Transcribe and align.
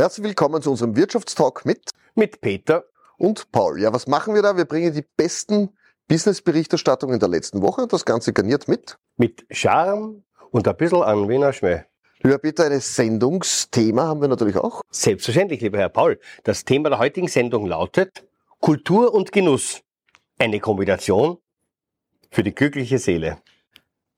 Herzlich 0.00 0.24
willkommen 0.24 0.62
zu 0.62 0.70
unserem 0.70 0.96
Wirtschaftstalk 0.96 1.66
mit 1.66 1.90
mit 2.14 2.40
Peter 2.40 2.86
und 3.18 3.52
Paul. 3.52 3.78
Ja, 3.78 3.92
was 3.92 4.06
machen 4.06 4.34
wir 4.34 4.40
da? 4.40 4.56
Wir 4.56 4.64
bringen 4.64 4.94
die 4.94 5.04
besten 5.14 5.76
Business-Berichterstattungen 6.08 7.20
der 7.20 7.28
letzten 7.28 7.60
Woche 7.60 7.82
und 7.82 7.92
das 7.92 8.06
Ganze 8.06 8.32
garniert 8.32 8.66
mit 8.66 8.96
mit 9.18 9.44
Charme 9.50 10.24
und 10.52 10.66
ein 10.66 10.76
bisschen 10.78 11.02
an 11.02 11.28
Wiener 11.28 11.52
Schmäh. 11.52 11.82
Lieber 12.22 12.38
Peter, 12.38 12.64
ein 12.64 12.80
Sendungsthema 12.80 14.04
haben 14.04 14.22
wir 14.22 14.28
natürlich 14.28 14.56
auch. 14.56 14.80
Selbstverständlich, 14.90 15.60
lieber 15.60 15.76
Herr 15.76 15.90
Paul. 15.90 16.18
Das 16.44 16.64
Thema 16.64 16.88
der 16.88 16.98
heutigen 16.98 17.28
Sendung 17.28 17.66
lautet 17.66 18.26
Kultur 18.58 19.12
und 19.12 19.32
Genuss. 19.32 19.82
Eine 20.38 20.60
Kombination 20.60 21.36
für 22.30 22.42
die 22.42 22.54
glückliche 22.54 22.98
Seele. 22.98 23.36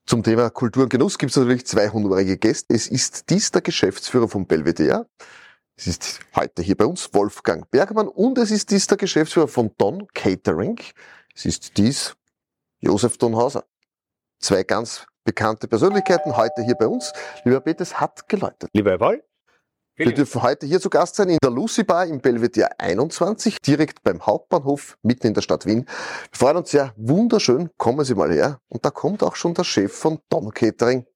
Zum 0.05 0.23
Thema 0.23 0.49
Kultur 0.49 0.83
und 0.83 0.89
Genuss 0.89 1.17
gibt 1.17 1.31
es 1.31 1.35
natürlich 1.35 1.65
zwei 1.65 1.89
honorige 1.89 2.37
Gäste. 2.37 2.73
Es 2.73 2.87
ist 2.87 3.29
dies 3.29 3.51
der 3.51 3.61
Geschäftsführer 3.61 4.29
von 4.29 4.47
Belvedere. 4.47 5.07
Es 5.75 5.87
ist 5.87 6.19
heute 6.35 6.61
hier 6.61 6.77
bei 6.77 6.85
uns 6.85 7.11
Wolfgang 7.13 7.69
Bergmann 7.71 8.07
und 8.07 8.37
es 8.37 8.51
ist 8.51 8.69
dies 8.69 8.85
der 8.85 8.97
Geschäftsführer 8.97 9.47
von 9.47 9.71
Don 9.77 10.07
Catering. 10.13 10.79
Es 11.33 11.45
ist 11.45 11.77
dies 11.77 12.15
Josef 12.79 13.17
Donhauser. 13.17 13.65
Zwei 14.39 14.63
ganz 14.63 15.07
bekannte 15.23 15.67
Persönlichkeiten 15.67 16.37
heute 16.37 16.61
hier 16.61 16.75
bei 16.75 16.85
uns. 16.85 17.11
Lieber 17.43 17.59
Peter, 17.59 17.81
es 17.81 17.99
hat 17.99 18.29
geläutet. 18.29 18.69
Lieber 18.73 18.91
Herr 18.91 18.99
Paul, 18.99 19.23
wir 19.95 20.13
dürfen 20.13 20.43
heute 20.43 20.67
hier 20.67 20.79
zu 20.79 20.91
Gast 20.91 21.15
sein 21.15 21.29
in 21.29 21.39
der 21.41 21.49
Lucy 21.49 21.83
Bar 21.83 22.05
im 22.05 22.21
Belvedere 22.21 22.79
21, 22.79 23.57
direkt 23.57 24.03
beim 24.03 24.23
Hauptbahnhof, 24.23 24.97
mitten 25.01 25.27
in 25.27 25.33
der 25.33 25.41
Stadt 25.41 25.65
Wien. 25.65 25.85
Wir 25.85 26.37
freuen 26.37 26.57
uns 26.57 26.69
sehr, 26.69 26.93
wunderschön, 26.97 27.71
kommen 27.77 28.05
Sie 28.05 28.13
mal 28.13 28.31
her. 28.31 28.59
Und 28.69 28.85
da 28.85 28.91
kommt 28.91 29.23
auch 29.23 29.35
schon 29.35 29.55
der 29.55 29.63
Chef 29.63 29.91
von 29.91 30.19
Dom 30.29 30.51
Catering. 30.51 31.07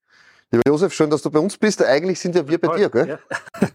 Lieber 0.51 0.63
Josef, 0.65 0.93
schön, 0.93 1.09
dass 1.09 1.21
du 1.21 1.29
bei 1.29 1.39
uns 1.39 1.57
bist. 1.57 1.83
Eigentlich 1.83 2.19
sind 2.21 2.33
ja 2.33 2.47
wir 2.47 2.57
bei 2.57 2.77
dir, 2.77 2.89
gell? 2.89 3.07
Ja. 3.09 3.67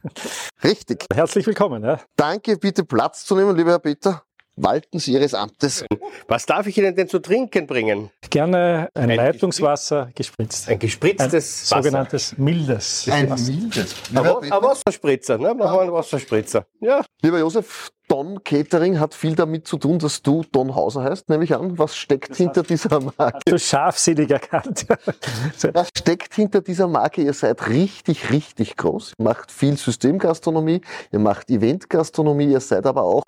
Richtig. 0.64 1.04
Herzlich 1.12 1.46
willkommen. 1.46 1.84
Ja. 1.84 2.00
Danke, 2.16 2.56
bitte 2.56 2.82
Platz 2.82 3.26
zu 3.26 3.36
nehmen, 3.36 3.54
lieber 3.54 3.72
Herr 3.72 3.78
Peter 3.78 4.22
walten 4.56 4.98
Sie 4.98 5.12
Ihres 5.12 5.34
Amtes. 5.34 5.84
Was 6.28 6.46
darf 6.46 6.66
ich 6.66 6.76
Ihnen 6.76 6.94
denn 6.94 7.08
zu 7.08 7.18
trinken 7.20 7.66
bringen? 7.66 8.10
Gerne 8.30 8.88
ein, 8.94 9.10
ein 9.10 9.16
Leitungswasser 9.16 10.10
gespritzt. 10.14 10.68
Ein 10.68 10.78
gespritztes 10.78 11.32
ein 11.32 11.32
Wasser. 11.36 11.82
sogenanntes 11.82 12.38
mildes. 12.38 13.08
Ein 13.10 13.28
mildes. 13.28 13.94
Ein, 14.10 14.18
ein 14.18 14.62
Wasserspritzer, 14.62 15.38
ne? 15.38 15.54
Machen 15.54 15.76
wir 15.76 15.80
einen 15.82 15.92
Wasserspritzer. 15.92 16.66
Ja. 16.80 17.02
Lieber 17.22 17.38
Josef, 17.38 17.90
Don 18.12 18.44
Catering 18.44 19.00
hat 19.00 19.14
viel 19.14 19.34
damit 19.34 19.66
zu 19.66 19.78
tun, 19.78 19.98
dass 19.98 20.20
du 20.20 20.44
Don 20.52 20.74
Hauser 20.74 21.02
heißt, 21.02 21.30
nehme 21.30 21.44
ich 21.44 21.56
an. 21.56 21.78
Was 21.78 21.96
steckt 21.96 22.32
das 22.32 22.36
hinter 22.36 22.62
dieser 22.62 23.00
Marke? 23.00 23.38
Du 23.46 23.58
scharfsinnig 23.58 24.30
erkannt. 24.30 24.86
Was 25.72 25.88
steckt 25.96 26.34
hinter 26.34 26.60
dieser 26.60 26.88
Marke? 26.88 27.22
Ihr 27.22 27.32
seid 27.32 27.66
richtig, 27.70 28.30
richtig 28.30 28.76
groß. 28.76 29.14
Ihr 29.18 29.24
macht 29.24 29.50
viel 29.50 29.78
Systemgastronomie, 29.78 30.82
ihr 31.10 31.18
macht 31.20 31.48
Eventgastronomie, 31.48 32.52
ihr 32.52 32.60
seid 32.60 32.84
aber 32.84 33.02
auch 33.02 33.24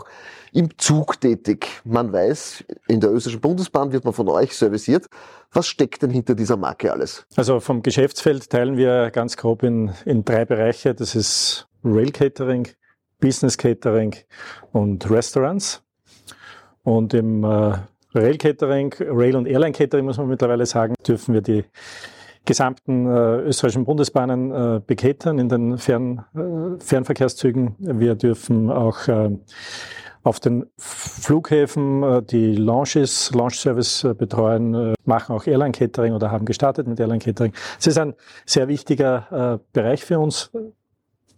im 0.53 0.77
Zug 0.77 1.19
tätig. 1.19 1.67
Man 1.85 2.13
weiß, 2.13 2.65
in 2.87 3.01
der 3.01 3.11
österreichischen 3.11 3.41
Bundesbahn 3.41 3.91
wird 3.91 4.05
man 4.05 4.13
von 4.13 4.29
euch 4.29 4.55
serviciert. 4.55 5.07
Was 5.51 5.67
steckt 5.67 6.03
denn 6.03 6.11
hinter 6.11 6.35
dieser 6.35 6.59
Marke 6.59 6.93
alles? 6.93 7.25
Also 7.37 7.59
vom 7.61 7.83
Geschäftsfeld 7.83 8.51
teilen 8.51 8.77
wir 8.77 9.11
ganz 9.13 9.39
grob 9.39 9.63
in, 9.63 9.95
in 10.05 10.27
drei 10.27 10.45
Bereiche. 10.45 10.95
Das 10.95 11.15
ist 11.15 11.67
Rail 11.83 12.13
Catering, 12.13 12.69
Business 13.25 13.57
Catering 13.57 14.15
und 14.73 15.11
Restaurants. 15.11 15.83
Und 16.83 17.15
im 17.15 17.43
äh, 17.43 17.79
Rail 18.15 18.37
Catering, 18.37 18.95
Rail 19.01 19.35
und 19.35 19.47
Airline 19.47 19.73
Catering 19.73 20.05
muss 20.05 20.19
man 20.19 20.29
mittlerweile 20.29 20.67
sagen, 20.67 20.95
dürfen 21.09 21.33
wir 21.33 21.41
die 21.41 21.65
gesamten 22.45 23.07
äh, 23.07 23.39
österreichischen 23.41 23.87
Bundesbahnen 23.87 24.51
äh, 24.51 24.81
beketern 24.87 25.39
in 25.39 25.49
den 25.49 25.79
Fern, 25.79 26.27
äh, 26.35 26.79
Fernverkehrszügen. 26.79 27.77
Wir 27.79 28.15
dürfen 28.15 28.71
auch 28.71 29.09
äh, 29.09 29.31
auf 30.23 30.39
den 30.39 30.67
Flughäfen 30.77 32.03
äh, 32.03 32.23
die 32.23 32.57
Launches, 32.57 33.33
Launch 33.35 33.59
Service 33.59 34.05
äh, 34.05 34.13
betreuen, 34.13 34.75
äh, 34.75 34.95
machen 35.07 35.35
auch 35.35 35.47
Airline 35.47 35.73
Catering 35.73 36.13
oder 36.13 36.31
haben 36.31 36.45
gestartet 36.45 36.87
mit 36.87 37.01
Airline 37.01 37.21
Catering. 37.21 37.55
Es 37.79 37.87
ist 37.87 37.97
ein 37.97 38.13
sehr 38.45 38.69
wichtiger 38.69 39.61
Bereich 39.73 40.05
für 40.05 40.19
uns 40.19 40.51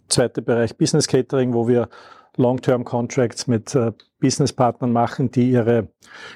zweite 0.07 0.41
Bereich 0.41 0.77
Business 0.77 1.07
Catering, 1.07 1.53
wo 1.53 1.67
wir 1.67 1.89
Long-Term 2.37 2.83
Contracts 2.83 3.47
mit 3.47 3.73
äh, 3.75 3.91
Businesspartnern 4.19 4.91
machen, 4.91 5.31
die 5.31 5.51
ihre 5.51 5.87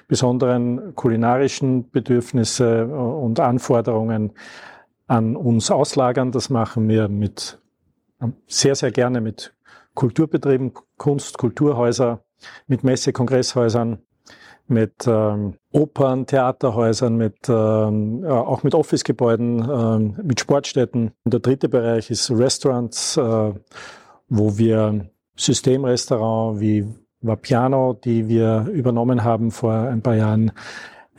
besonderen 0.08 0.96
kulinarischen 0.96 1.90
Bedürfnisse 1.92 2.82
äh, 2.82 2.94
und 2.94 3.40
Anforderungen 3.40 4.34
an 5.08 5.36
uns 5.36 5.72
auslagern. 5.72 6.32
Das 6.32 6.50
machen 6.50 6.88
wir 6.90 7.08
mit 7.08 7.60
sehr, 8.48 8.76
sehr 8.76 8.92
gerne 8.92 9.22
mit 9.22 9.54
Kulturbetrieben, 9.94 10.74
Kunst, 10.98 11.38
Kulturhäuser, 11.38 12.24
mit 12.68 12.84
Messe, 12.84 13.12
Kongresshäusern, 13.14 14.00
mit 14.72 15.06
ähm, 15.06 15.56
Opern, 15.72 16.26
Theaterhäusern, 16.26 17.16
mit, 17.16 17.48
ähm, 17.50 18.26
auch 18.26 18.64
mit 18.64 18.74
Officegebäuden, 18.74 19.70
ähm, 19.70 20.16
mit 20.24 20.40
Sportstätten. 20.40 21.12
Und 21.24 21.34
der 21.34 21.42
dritte 21.42 21.70
Bereich 21.70 22.10
ist 22.10 22.32
Restaurants, 22.32 23.18
äh, 23.18 23.54
wo 24.30 24.58
wir 24.58 25.10
Systemrestaurant 25.36 26.60
wie 26.60 26.88
Vapiano, 27.22 27.94
die 27.94 28.28
wir 28.28 28.68
übernommen 28.72 29.24
haben 29.24 29.52
vor 29.52 29.74
ein 29.74 30.02
paar 30.02 30.16
Jahren, 30.16 30.52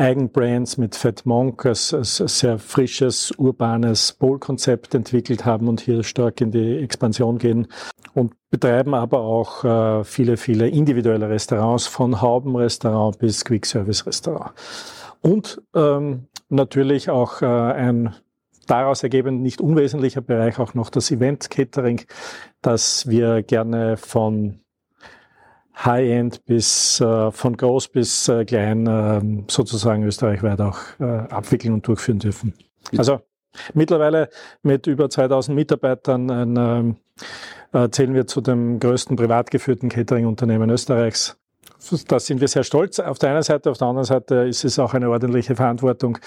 Eigenbrands 0.03 0.79
mit 0.79 0.97
Fat 0.97 1.25
Monk 1.27 1.65
als, 1.65 1.95
als 1.95 2.17
sehr 2.17 2.59
frisches, 2.59 3.31
urbanes 3.39 4.13
Bowl-Konzept 4.15 4.97
entwickelt 4.97 5.45
haben 5.45 5.69
und 5.69 5.81
hier 5.81 6.03
stark 6.03 6.41
in 6.41 6.51
die 6.51 6.79
Expansion 6.79 7.39
gehen 7.39 7.69
und 8.13 8.35
betreiben 8.51 8.95
aber 8.95 9.21
auch 9.21 9.65
äh, 9.65 10.05
viele, 10.05 10.37
viele 10.37 10.69
individuelle 10.69 11.29
Restaurants, 11.29 11.87
von 11.87 12.21
Haubenrestaurant 12.21 13.19
bis 13.21 13.45
Quick-Service-Restaurant. 13.45 14.51
Und 15.21 15.63
ähm, 15.75 16.27
natürlich 16.49 17.09
auch 17.09 17.41
äh, 17.41 17.47
ein 17.47 18.13
daraus 18.67 19.05
ergebend 19.05 19.41
nicht 19.41 19.61
unwesentlicher 19.61 20.21
Bereich 20.21 20.59
auch 20.59 20.75
noch 20.75 20.91
das 20.91 21.13
Event-Catering, 21.13 22.03
das 22.61 23.09
wir 23.09 23.45
gerne 23.45 23.97
von 23.97 24.63
High-End 25.77 26.45
bis 26.45 27.01
äh, 27.01 27.31
von 27.31 27.57
groß 27.57 27.89
bis 27.89 28.29
äh, 28.29 28.45
klein 28.45 28.87
äh, 28.87 29.21
sozusagen 29.51 30.03
österreichweit 30.05 30.61
auch 30.61 30.79
äh, 31.01 31.05
abwickeln 31.05 31.75
und 31.75 31.87
durchführen 31.87 32.19
dürfen. 32.19 32.55
Also 32.97 33.21
mittlerweile 33.75 34.29
mit 34.63 34.87
über 34.87 35.09
2000 35.09 35.55
Mitarbeitern 35.55 36.31
ein, 36.31 36.97
äh, 37.73 37.89
zählen 37.91 38.15
wir 38.15 38.27
zu 38.27 38.41
dem 38.41 38.81
größten 38.81 39.17
privat 39.17 39.51
geführten 39.51 39.89
Catering-Unternehmen 39.89 40.71
Österreichs. 40.71 41.39
Da 42.07 42.21
sind 42.21 42.41
wir 42.41 42.49
sehr 42.49 42.63
stolz. 42.63 43.01
Auf 43.01 43.19
der 43.19 43.31
einen 43.31 43.43
Seite, 43.43 43.71
auf 43.71 43.79
der 43.79 43.89
anderen 43.89 44.05
Seite 44.05 44.35
ist 44.47 44.65
es 44.65 44.79
auch 44.79 44.95
eine 44.95 45.11
ordentliche 45.11 45.57
Verantwortung 45.57 46.19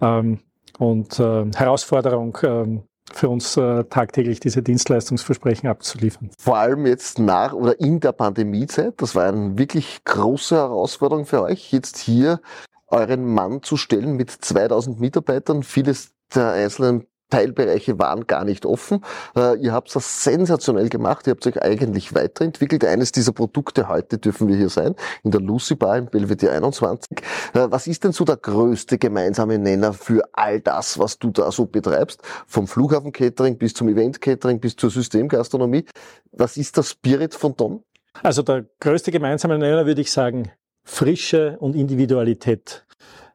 ähm, 0.00 0.40
und 0.78 1.20
äh, 1.20 1.44
Herausforderung, 1.54 2.36
ähm, 2.42 2.82
für 3.12 3.28
uns 3.28 3.56
äh, 3.56 3.84
tagtäglich 3.84 4.40
diese 4.40 4.62
Dienstleistungsversprechen 4.62 5.68
abzuliefern. 5.68 6.30
Vor 6.38 6.56
allem 6.56 6.86
jetzt 6.86 7.18
nach 7.18 7.52
oder 7.52 7.80
in 7.80 8.00
der 8.00 8.12
Pandemiezeit, 8.12 8.94
das 9.00 9.14
war 9.14 9.24
eine 9.26 9.56
wirklich 9.58 10.04
große 10.04 10.56
Herausforderung 10.56 11.26
für 11.26 11.42
euch, 11.42 11.72
jetzt 11.72 11.98
hier 11.98 12.40
euren 12.88 13.24
Mann 13.24 13.62
zu 13.62 13.76
stellen 13.76 14.16
mit 14.16 14.30
2000 14.30 15.00
Mitarbeitern. 15.00 15.62
Vieles 15.62 16.12
der 16.34 16.52
einzelnen 16.52 17.06
Teilbereiche 17.30 17.98
waren 17.98 18.26
gar 18.26 18.44
nicht 18.44 18.64
offen. 18.66 19.02
Äh, 19.36 19.58
ihr 19.58 19.72
habt 19.72 19.94
das 19.94 20.22
sensationell 20.22 20.88
gemacht. 20.88 21.26
Ihr 21.26 21.32
habt 21.32 21.46
euch 21.46 21.60
eigentlich 21.62 22.14
weiterentwickelt. 22.14 22.84
Eines 22.84 23.12
dieser 23.12 23.32
Produkte 23.32 23.88
heute 23.88 24.18
dürfen 24.18 24.48
wir 24.48 24.56
hier 24.56 24.68
sein, 24.68 24.94
in 25.24 25.30
der 25.30 25.40
Lucy 25.40 25.74
Bar 25.74 25.98
im 25.98 26.06
Belvedere 26.06 26.52
21. 26.52 27.08
Äh, 27.54 27.66
was 27.70 27.86
ist 27.86 28.04
denn 28.04 28.12
so 28.12 28.24
der 28.24 28.36
größte 28.36 28.98
gemeinsame 28.98 29.58
Nenner 29.58 29.92
für 29.92 30.22
all 30.32 30.60
das, 30.60 30.98
was 30.98 31.18
du 31.18 31.30
da 31.30 31.50
so 31.50 31.66
betreibst? 31.66 32.20
Vom 32.46 32.66
Flughafen 32.66 33.12
Catering 33.12 33.58
bis 33.58 33.74
zum 33.74 33.88
Event 33.88 34.20
Catering 34.20 34.60
bis 34.60 34.76
zur 34.76 34.90
Systemgastronomie. 34.90 35.84
Was 36.32 36.56
ist 36.56 36.76
der 36.76 36.82
Spirit 36.82 37.34
von 37.34 37.56
Don? 37.56 37.82
Also 38.22 38.42
der 38.42 38.64
größte 38.80 39.10
gemeinsame 39.10 39.58
Nenner 39.58 39.86
würde 39.86 40.00
ich 40.00 40.10
sagen, 40.10 40.50
Frische 40.84 41.56
und 41.58 41.74
Individualität. 41.74 42.86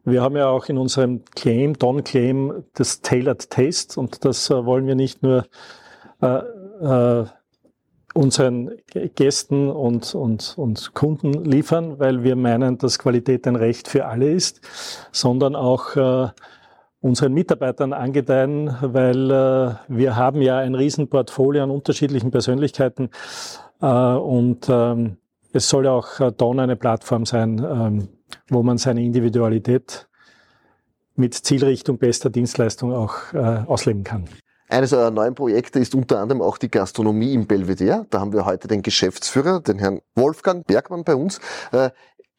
Wir 0.04 0.22
haben 0.22 0.36
ja 0.36 0.48
auch 0.48 0.66
in 0.68 0.78
unserem 0.78 1.24
Claim, 1.36 1.78
Don 1.78 2.04
Claim, 2.04 2.64
das 2.74 3.02
Tailored 3.02 3.50
Taste 3.50 4.00
und 4.00 4.26
das 4.26 4.50
äh, 4.50 4.66
wollen 4.66 4.88
wir 4.88 4.96
nicht 4.96 5.22
nur 5.22 5.46
äh, 6.22 6.38
äh, 6.82 7.26
unseren 8.14 8.72
Gästen 9.16 9.70
und, 9.70 10.16
und, 10.16 10.56
und 10.58 10.94
Kunden 10.94 11.46
liefern, 11.46 12.00
weil 12.00 12.24
wir 12.24 12.36
meinen, 12.36 12.78
dass 12.78 13.00
Qualität 13.00 13.48
ein 13.48 13.56
Recht 13.56 13.88
für 13.88 14.06
alle 14.06 14.32
ist, 14.32 14.62
sondern 15.12 15.56
auch 15.56 15.96
äh, 15.96 16.30
unseren 17.00 17.34
Mitarbeitern 17.34 17.94
angedeihen, 17.94 18.76
weil 18.82 19.32
äh, 19.32 19.76
wir 19.88 20.16
haben 20.16 20.42
ja 20.42 20.58
ein 20.58 20.76
Riesenportfolio 20.76 21.64
an 21.64 21.72
unterschiedlichen 21.72 22.32
Persönlichkeiten 22.32 23.10
äh, 23.82 23.86
und 23.86 24.68
ähm, 24.70 25.18
es 25.54 25.70
soll 25.70 25.86
ja 25.86 25.92
auch 25.92 26.20
äh, 26.20 26.32
Don 26.32 26.60
eine 26.60 26.76
Plattform 26.76 27.26
sein, 27.26 27.60
ähm, 27.60 28.10
wo 28.50 28.64
man 28.64 28.78
seine 28.78 29.04
Individualität 29.04 30.08
mit 31.16 31.34
Zielrichtung 31.34 31.98
bester 31.98 32.30
Dienstleistung 32.30 32.94
auch 32.94 33.34
äh, 33.34 33.38
ausleben 33.38 34.04
kann. 34.04 34.26
Eines 34.70 34.94
eurer 34.94 35.12
neuen 35.12 35.36
Projekte 35.36 35.80
ist 35.80 35.94
unter 35.96 36.20
anderem 36.20 36.42
auch 36.42 36.58
die 36.58 36.72
Gastronomie 36.72 37.34
im 37.34 37.46
Belvedere. 37.46 38.08
Da 38.10 38.22
haben 38.22 38.32
wir 38.32 38.46
heute 38.46 38.70
den 38.70 38.82
Geschäftsführer, 38.82 39.60
den 39.60 39.80
Herrn 39.80 40.00
Wolfgang 40.16 40.66
Bergmann 40.66 41.04
bei 41.04 41.16
uns. 41.16 41.40
Äh, 41.74 41.90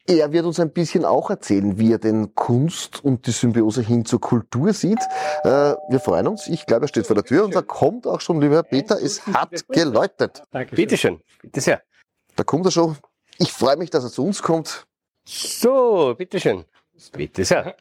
er 0.05 0.33
wird 0.33 0.45
uns 0.45 0.59
ein 0.59 0.71
bisschen 0.71 1.05
auch 1.05 1.29
erzählen, 1.29 1.77
wie 1.77 1.93
er 1.93 1.99
den 1.99 2.35
Kunst 2.35 3.03
und 3.03 3.25
die 3.25 3.31
Symbiose 3.31 3.81
hin 3.81 4.03
zur 4.03 4.19
Kultur 4.19 4.73
sieht. 4.73 4.99
Äh, 5.43 5.75
wir 5.89 5.99
freuen 6.03 6.27
uns. 6.27 6.47
Ich 6.47 6.65
glaube, 6.65 6.85
er 6.85 6.87
steht 6.89 7.05
vor 7.05 7.15
der 7.15 7.23
Tür 7.23 7.45
und 7.45 7.55
da 7.55 7.61
kommt 7.61 8.05
auch 8.07 8.19
schon, 8.19 8.41
lieber 8.41 8.55
Herr 8.55 8.63
Peter, 8.63 9.01
es 9.01 9.25
hat 9.27 9.51
geläutet. 9.69 10.43
Dankeschön. 10.51 10.75
Bitteschön, 10.75 11.19
bitte 11.41 11.61
sehr. 11.61 11.81
Da 12.35 12.43
kommt 12.43 12.65
er 12.65 12.71
schon. 12.71 12.97
Ich 13.37 13.53
freue 13.53 13.77
mich, 13.77 13.91
dass 13.91 14.03
er 14.03 14.09
zu 14.09 14.25
uns 14.25 14.41
kommt. 14.41 14.87
So, 15.25 16.13
bitteschön. 16.17 16.65
Bitte 17.13 17.45
sehr. 17.45 17.75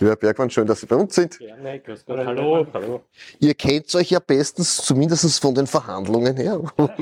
Lieber 0.00 0.16
Bergmann, 0.16 0.50
schön, 0.50 0.66
dass 0.66 0.80
Sie 0.80 0.86
bei 0.86 0.96
uns 0.96 1.14
sind. 1.14 1.38
Gerne, 1.38 1.78
grüß 1.80 2.04
Gott. 2.06 2.18
Hallo. 2.18 2.66
Hallo. 2.74 3.04
Ihr 3.38 3.54
kennt 3.54 3.94
euch 3.94 4.10
ja 4.10 4.18
bestens, 4.18 4.78
zumindest 4.78 5.40
von 5.40 5.54
den 5.54 5.66
Verhandlungen 5.66 6.36
her. 6.36 6.60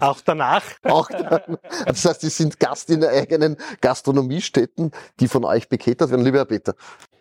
Auch 0.00 0.20
danach. 0.20 0.62
Auch 0.82 1.08
dann. 1.08 1.56
Das 1.86 2.04
heißt, 2.04 2.20
Sie 2.20 2.28
sind 2.28 2.60
Gast 2.60 2.90
in 2.90 3.00
der 3.00 3.10
eigenen 3.10 3.56
Gastronomiestätten, 3.80 4.90
die 5.20 5.28
von 5.28 5.44
euch 5.44 5.68
beketert 5.68 6.10
werden. 6.10 6.24
Lieber 6.24 6.38
Herr 6.38 6.44
Peter. 6.44 6.74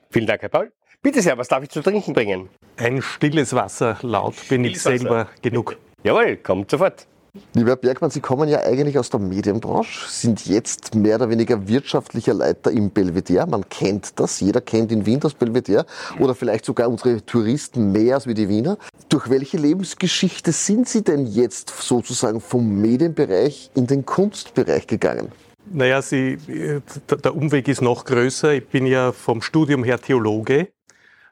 Vielen 0.10 0.28
Dank, 0.28 0.42
Herr 0.42 0.50
Paul. 0.50 0.72
Bitte 1.02 1.22
sehr, 1.22 1.38
was 1.38 1.48
darf 1.48 1.64
ich 1.64 1.70
zu 1.70 1.82
trinken 1.82 2.14
bringen? 2.14 2.50
Ein 2.78 3.02
stilles 3.02 3.54
Wasser, 3.54 3.98
laut 4.02 4.36
bin 4.50 4.66
ich 4.66 4.82
selber 4.82 5.30
genug. 5.42 5.78
Jawohl, 6.04 6.38
kommt 6.38 6.70
sofort. 6.72 7.08
Lieber 7.54 7.76
Bergmann, 7.76 8.12
Sie 8.12 8.22
kommen 8.22 8.50
ja 8.50 8.62
eigentlich 8.62 8.98
aus 8.98 9.10
der 9.10 9.20
Medienbranche, 9.20 10.08
sind 10.10 10.46
jetzt 10.46 10.96
mehr 10.96 11.16
oder 11.16 11.30
weniger 11.30 11.68
wirtschaftlicher 11.68 12.34
Leiter 12.34 12.72
im 12.72 12.92
Belvedere. 12.92 13.48
Man 13.48 13.68
kennt 13.70 14.20
das, 14.20 14.40
jeder 14.40 14.62
kennt 14.62 14.92
in 14.92 15.06
Wien 15.06 15.20
das 15.20 15.34
Belvedere 15.34 15.86
oder 16.20 16.36
vielleicht 16.36 16.66
sogar 16.66 16.90
unsere 16.90 17.26
Touristen 17.26 17.92
mehr 17.92 18.16
als 18.16 18.28
wie 18.28 18.34
die 18.34 18.50
Wiener. 18.50 18.78
Durch 19.10 19.30
welche 19.30 19.58
Lebensgeschichte 19.58 20.52
sind 20.52 20.88
Sie 20.88 21.04
denn 21.04 21.26
jetzt 21.26 21.70
sozusagen 21.70 22.42
vom 22.42 22.82
Medienbereich 22.82 23.72
in 23.76 23.88
den 23.88 24.06
Kunstbereich 24.06 24.88
gegangen? 24.88 25.32
Naja, 25.72 26.02
Sie, 26.02 26.38
äh, 26.48 26.82
der 27.10 27.36
Umweg 27.36 27.68
ist 27.68 27.82
noch 27.82 28.06
größer. 28.06 28.54
Ich 28.54 28.68
bin 28.68 28.86
ja 28.86 29.12
vom 29.12 29.42
Studium 29.42 29.84
her 29.84 30.00
Theologe 30.00 30.70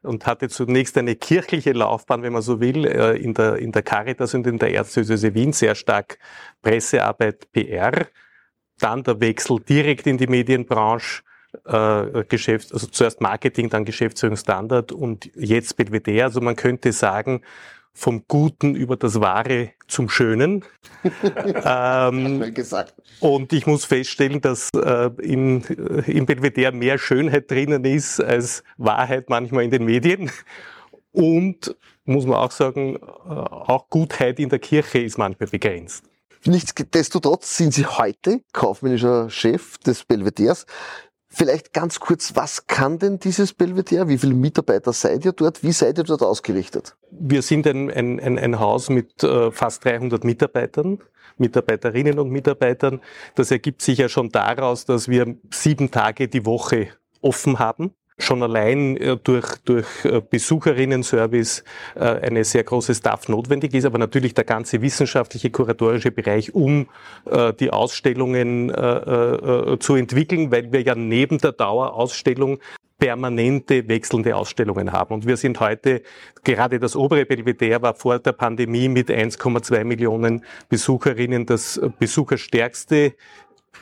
und 0.04 0.26
hatte 0.26 0.50
zunächst 0.50 0.98
eine 0.98 1.16
kirchliche 1.16 1.72
Laufbahn, 1.72 2.24
wenn 2.24 2.34
man 2.34 2.42
so 2.42 2.60
will, 2.60 2.86
äh, 2.86 3.18
in 3.18 3.34
der, 3.34 3.58
in 3.58 3.72
der 3.72 3.82
Caritas 3.82 4.34
und 4.34 4.46
in 4.46 4.60
der 4.60 4.74
Erzdiözese 4.74 5.34
Wien, 5.34 5.54
sehr 5.54 5.76
stark 5.76 6.20
Pressearbeit, 6.62 7.52
PR. 7.52 8.08
Dann 8.80 9.04
der 9.04 9.20
Wechsel 9.20 9.60
direkt 9.60 10.08
in 10.08 10.18
die 10.18 10.28
Medienbranche, 10.28 11.24
äh, 11.66 12.24
Geschäft, 12.28 12.74
also 12.74 12.88
zuerst 12.88 13.22
Marketing, 13.22 13.70
dann 13.70 13.86
Geschäftsführung 13.86 14.38
Standard 14.38 14.92
und 14.92 15.30
jetzt 15.36 15.78
Belvedere. 15.78 16.26
Also 16.26 16.42
man 16.42 16.56
könnte 16.56 16.92
sagen, 16.92 17.42
vom 17.94 18.24
Guten 18.28 18.76
über 18.76 18.98
das 18.98 19.22
Wahre 19.22 19.72
zum 19.88 20.10
Schönen. 20.10 20.66
ähm, 21.64 22.54
gesagt. 22.54 22.96
und 23.20 23.54
ich 23.54 23.68
muss 23.68 23.86
feststellen, 23.86 24.42
dass 24.42 24.70
äh, 24.76 25.10
in, 25.22 25.64
äh, 25.66 26.12
im 26.12 26.26
Belvedere 26.26 26.72
mehr 26.72 26.98
Schönheit 26.98 27.50
drinnen 27.52 27.86
ist 27.86 28.20
als 28.20 28.64
Wahrheit 28.78 29.30
manchmal 29.30 29.64
in 29.64 29.72
den 29.72 29.86
Medien. 29.86 30.32
Und 31.12 31.76
muss 32.06 32.26
man 32.26 32.38
auch 32.38 32.52
sagen, 32.52 32.96
äh, 32.96 33.00
auch 33.30 33.90
Gutheit 33.90 34.40
in 34.40 34.50
der 34.50 34.60
Kirche 34.60 35.00
ist 35.00 35.18
manchmal 35.18 35.48
begrenzt. 35.50 36.04
Nichtsdestotrotz 36.46 37.56
sind 37.56 37.74
Sie 37.74 37.86
heute 37.86 38.42
kaufmännischer 38.52 39.30
Chef 39.30 39.78
des 39.78 40.04
Belvederes. 40.04 40.66
Vielleicht 41.36 41.74
ganz 41.74 42.00
kurz, 42.00 42.36
was 42.36 42.68
kann 42.68 43.00
denn 43.00 43.18
dieses 43.18 43.54
Belvedere? 43.54 44.08
Wie 44.08 44.20
viele 44.20 44.36
Mitarbeiter 44.36 44.94
seid 44.94 45.26
ihr 45.26 45.32
dort? 45.32 45.64
Wie 45.64 45.72
seid 45.72 45.98
ihr 45.98 46.04
dort 46.04 46.22
ausgerichtet? 46.22 46.96
Wir 47.10 47.42
sind 47.42 47.66
ein, 47.66 47.90
ein, 47.90 48.20
ein, 48.20 48.38
ein 48.38 48.60
Haus 48.60 48.90
mit 48.90 49.24
äh, 49.24 49.52
fast 49.52 49.84
300 49.84 50.24
Mitarbeitern, 50.24 51.00
Mitarbeiterinnen 51.38 52.20
und 52.20 52.30
Mitarbeitern. 52.30 53.02
Das 53.34 53.50
ergibt 53.50 53.82
sich 53.82 53.98
ja 53.98 54.10
schon 54.10 54.30
daraus, 54.30 54.86
dass 54.86 55.08
wir 55.08 55.36
sieben 55.52 55.90
Tage 55.90 56.28
die 56.28 56.46
Woche 56.46 56.90
offen 57.22 57.58
haben. 57.58 57.96
Schon 58.18 58.44
allein 58.44 58.96
äh, 58.98 59.18
durch, 59.24 59.58
durch 59.66 59.88
äh, 60.06 60.22
Besucherinnen-Service 60.22 61.64
äh, 61.96 62.00
eine 62.00 62.44
sehr 62.44 62.64
große 62.64 62.94
Staff 62.94 63.28
notwendig 63.28 63.74
ist, 63.74 63.86
aber 63.86 63.98
natürlich 63.98 64.34
der 64.34 64.44
ganze 64.44 64.82
wissenschaftliche, 64.82 65.50
kuratorische 65.50 66.12
Bereich, 66.12 66.54
um 66.54 66.88
die 67.60 67.72
Ausstellungen 67.72 68.70
zu 69.80 69.96
entwickeln, 69.96 70.52
weil 70.52 70.72
wir 70.72 70.82
ja 70.82 70.96
neben 70.96 71.38
der 71.38 71.52
Dauerausstellung 71.54 72.60
permanente 73.04 73.88
wechselnde 73.88 74.36
Ausstellungen 74.36 74.92
haben. 74.92 75.16
Und 75.16 75.28
wir 75.28 75.38
sind 75.38 75.60
heute, 75.60 76.04
gerade 76.44 76.80
das 76.80 76.96
obere 76.96 77.26
Belvedere 77.26 77.82
war 77.82 77.96
vor 77.96 78.20
der 78.20 78.32
Pandemie 78.34 78.88
mit 78.88 79.10
1,2 79.10 79.84
Millionen 79.84 80.46
Besucherinnen 80.70 81.46
das 81.46 81.82
besucherstärkste 82.00 83.14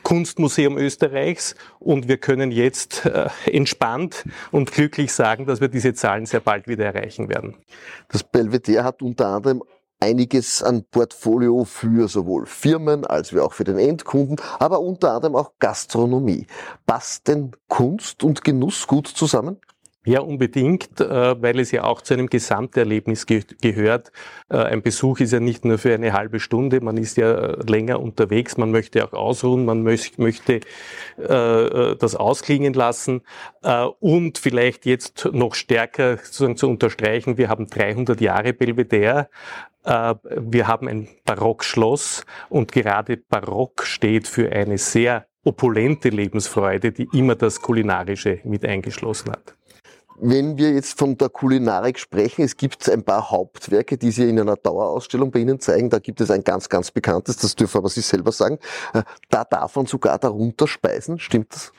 Kunstmuseum 0.03 0.77
Österreichs 0.77 1.55
und 1.79 2.07
wir 2.07 2.17
können 2.17 2.51
jetzt 2.51 3.05
äh, 3.05 3.29
entspannt 3.45 4.25
und 4.51 4.71
glücklich 4.71 5.13
sagen, 5.13 5.45
dass 5.45 5.61
wir 5.61 5.67
diese 5.67 5.93
Zahlen 5.93 6.25
sehr 6.25 6.39
bald 6.39 6.67
wieder 6.67 6.85
erreichen 6.85 7.29
werden. 7.29 7.55
Das 8.09 8.23
Belvedere 8.23 8.83
hat 8.83 9.01
unter 9.01 9.27
anderem 9.27 9.63
einiges 10.01 10.63
an 10.63 10.83
Portfolio 10.89 11.63
für 11.63 12.07
sowohl 12.07 12.45
Firmen 12.45 13.05
als 13.05 13.35
auch 13.35 13.53
für 13.53 13.63
den 13.63 13.77
Endkunden, 13.77 14.37
aber 14.59 14.81
unter 14.81 15.13
anderem 15.13 15.35
auch 15.35 15.51
Gastronomie. 15.59 16.47
Passt 16.85 17.27
denn 17.27 17.51
Kunst 17.67 18.23
und 18.23 18.43
Genuss 18.43 18.87
gut 18.87 19.07
zusammen? 19.07 19.57
Ja, 20.03 20.21
unbedingt, 20.21 20.99
äh, 20.99 21.39
weil 21.43 21.59
es 21.59 21.69
ja 21.69 21.83
auch 21.83 22.01
zu 22.01 22.15
einem 22.15 22.25
Gesamterlebnis 22.25 23.27
ge 23.27 23.43
gehört. 23.61 24.11
Äh, 24.49 24.57
ein 24.57 24.81
Besuch 24.81 25.19
ist 25.19 25.31
ja 25.31 25.39
nicht 25.39 25.63
nur 25.63 25.77
für 25.77 25.93
eine 25.93 26.13
halbe 26.13 26.39
Stunde, 26.39 26.81
man 26.81 26.97
ist 26.97 27.17
ja 27.17 27.31
äh, 27.31 27.63
länger 27.69 27.99
unterwegs, 27.99 28.57
man 28.57 28.71
möchte 28.71 29.05
auch 29.05 29.13
ausruhen, 29.13 29.63
man 29.63 29.83
möcht 29.83 30.17
möchte 30.17 30.61
das 31.17 32.15
ausklingen 32.15 32.73
lassen 32.73 33.21
und 33.99 34.37
vielleicht 34.37 34.85
jetzt 34.85 35.29
noch 35.31 35.53
stärker 35.55 36.17
sozusagen 36.17 36.57
zu 36.57 36.69
unterstreichen, 36.69 37.37
wir 37.37 37.49
haben 37.49 37.67
300 37.67 38.19
Jahre 38.21 38.53
Belvedere, 38.53 39.29
wir 39.83 40.67
haben 40.67 40.87
ein 40.87 41.07
Barockschloss 41.25 42.25
und 42.49 42.71
gerade 42.71 43.17
Barock 43.17 43.83
steht 43.83 44.27
für 44.27 44.51
eine 44.51 44.77
sehr 44.77 45.25
opulente 45.43 46.09
Lebensfreude, 46.09 46.91
die 46.91 47.07
immer 47.13 47.35
das 47.35 47.61
Kulinarische 47.61 48.39
mit 48.43 48.65
eingeschlossen 48.65 49.31
hat. 49.31 49.55
Wenn 50.23 50.59
wir 50.59 50.71
jetzt 50.73 50.99
von 50.99 51.17
der 51.17 51.29
Kulinarik 51.29 51.97
sprechen, 51.97 52.43
es 52.43 52.55
gibt 52.55 52.87
ein 52.87 53.01
paar 53.01 53.31
Hauptwerke, 53.31 53.97
die 53.97 54.11
Sie 54.11 54.29
in 54.29 54.39
einer 54.39 54.55
Dauerausstellung 54.55 55.31
bei 55.31 55.39
Ihnen 55.39 55.59
zeigen. 55.59 55.89
Da 55.89 55.97
gibt 55.97 56.21
es 56.21 56.29
ein 56.29 56.43
ganz, 56.43 56.69
ganz 56.69 56.91
bekanntes, 56.91 57.37
das 57.37 57.55
dürfen 57.55 57.79
aber 57.79 57.89
Sie 57.89 58.01
selber 58.01 58.31
sagen. 58.31 58.59
Äh, 58.93 59.01
da 59.31 59.43
darf 59.43 59.75
man 59.75 59.87
sogar 59.87 60.19
darunter 60.19 60.67
speisen, 60.67 61.17
stimmt 61.17 61.47
das? 61.55 61.71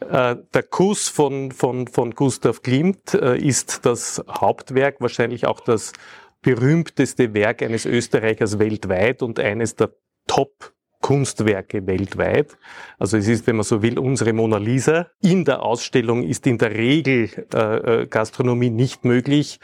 Äh, 0.00 0.42
der 0.52 0.62
Kuss 0.64 1.08
von, 1.08 1.52
von, 1.52 1.86
von 1.86 2.10
Gustav 2.10 2.60
Klimt 2.60 3.14
äh, 3.14 3.38
ist 3.38 3.86
das 3.86 4.22
Hauptwerk, 4.28 5.00
wahrscheinlich 5.00 5.46
auch 5.46 5.60
das 5.60 5.94
berühmteste 6.42 7.32
Werk 7.32 7.62
eines 7.62 7.86
Österreichers 7.86 8.58
weltweit 8.58 9.22
und 9.22 9.40
eines 9.40 9.74
der 9.74 9.90
Top 10.26 10.73
Kunstwerke 11.04 11.86
weltweit. 11.86 12.56
Also 12.98 13.18
es 13.18 13.28
ist, 13.28 13.46
wenn 13.46 13.56
man 13.56 13.64
so 13.64 13.82
will, 13.82 13.98
unsere 13.98 14.32
Mona 14.32 14.56
Lisa. 14.56 15.08
In 15.20 15.44
der 15.44 15.62
Ausstellung 15.62 16.22
ist 16.22 16.46
in 16.46 16.56
der 16.56 16.70
Regel 16.70 17.28
äh, 17.52 17.58
äh 18.04 18.06
Gastronomie 18.06 18.70
nicht 18.70 19.04
möglich. 19.04 19.60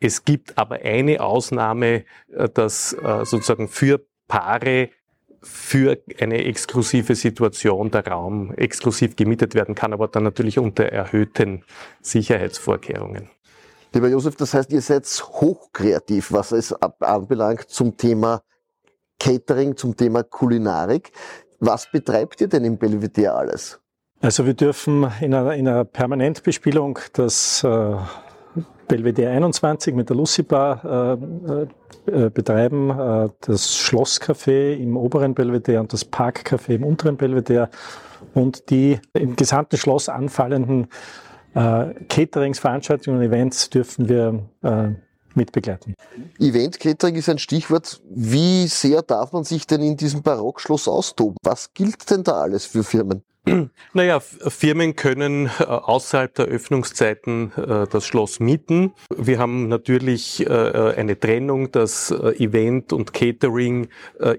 Es 0.00 0.26
gibt 0.26 0.58
aber 0.58 0.80
eine 0.82 1.22
Ausnahme, 1.22 2.04
äh, 2.28 2.46
dass 2.52 2.92
äh, 2.92 3.24
sozusagen 3.24 3.68
für 3.68 4.04
Paare 4.28 4.90
für 5.40 5.96
eine 6.20 6.44
exklusive 6.44 7.14
Situation 7.14 7.90
der 7.90 8.06
Raum 8.06 8.52
exklusiv 8.54 9.16
gemietet 9.16 9.54
werden 9.54 9.74
kann, 9.74 9.94
aber 9.94 10.08
dann 10.08 10.24
natürlich 10.24 10.58
unter 10.58 10.84
erhöhten 10.84 11.64
Sicherheitsvorkehrungen. 12.02 13.30
Lieber 13.94 14.08
Josef, 14.08 14.36
das 14.36 14.52
heißt, 14.52 14.70
ihr 14.72 14.82
seid 14.82 15.06
hochkreativ, 15.06 16.32
was 16.32 16.52
es 16.52 16.74
anbelangt 17.00 17.70
zum 17.70 17.96
Thema 17.96 18.42
Catering, 19.22 19.76
zum 19.76 19.96
Thema 19.96 20.24
Kulinarik. 20.24 21.12
Was 21.60 21.88
betreibt 21.90 22.40
ihr 22.40 22.48
denn 22.48 22.64
im 22.64 22.76
Belvedere 22.76 23.34
alles? 23.34 23.80
Also 24.20 24.46
wir 24.46 24.54
dürfen 24.54 25.06
in 25.20 25.32
einer, 25.32 25.54
in 25.54 25.68
einer 25.68 25.84
Permanentbespielung 25.84 26.98
das 27.12 27.62
äh, 27.62 27.94
Belvedere 28.88 29.30
21 29.30 29.94
mit 29.94 30.08
der 30.08 30.16
Lucy 30.16 30.42
Bar 30.42 30.84
äh, 30.84 32.10
äh, 32.10 32.30
betreiben, 32.30 32.90
äh, 32.90 33.28
das 33.42 33.76
Schlosscafé 33.76 34.74
im 34.74 34.96
oberen 34.96 35.34
Belvedere 35.34 35.78
und 35.78 35.92
das 35.92 36.04
Parkcafé 36.04 36.74
im 36.74 36.84
unteren 36.84 37.16
Belvedere 37.16 37.70
und 38.34 38.70
die 38.70 38.98
im 39.12 39.36
gesamten 39.36 39.76
Schloss 39.76 40.08
anfallenden 40.08 40.88
äh, 41.54 41.94
Caterings, 42.08 42.58
Veranstaltungen 42.58 43.18
und 43.18 43.24
Events 43.24 43.70
dürfen 43.70 44.08
wir 44.08 44.42
äh, 44.62 44.88
mitbegleiten. 45.36 45.94
Event 46.38 46.80
Catering 46.80 47.16
ist 47.16 47.28
ein 47.28 47.38
Stichwort. 47.38 48.00
Wie 48.08 48.66
sehr 48.66 49.02
darf 49.02 49.32
man 49.32 49.44
sich 49.44 49.66
denn 49.66 49.82
in 49.82 49.96
diesem 49.96 50.22
Barockschloss 50.22 50.88
austoben? 50.88 51.36
Was 51.42 51.72
gilt 51.74 52.10
denn 52.10 52.24
da 52.24 52.32
alles 52.32 52.66
für 52.66 52.84
Firmen? 52.84 53.22
Naja, 53.92 54.20
Firmen 54.20 54.96
können 54.96 55.46
äh, 55.46 55.64
außerhalb 55.64 56.34
der 56.34 56.46
Öffnungszeiten 56.46 57.52
äh, 57.56 57.86
das 57.90 58.06
Schloss 58.06 58.40
mieten. 58.40 58.92
Wir 59.14 59.38
haben 59.38 59.68
natürlich 59.68 60.46
äh, 60.46 60.94
eine 60.96 61.18
Trennung, 61.18 61.70
dass 61.72 62.10
Event 62.10 62.92
und 62.92 63.12
Catering 63.12 63.88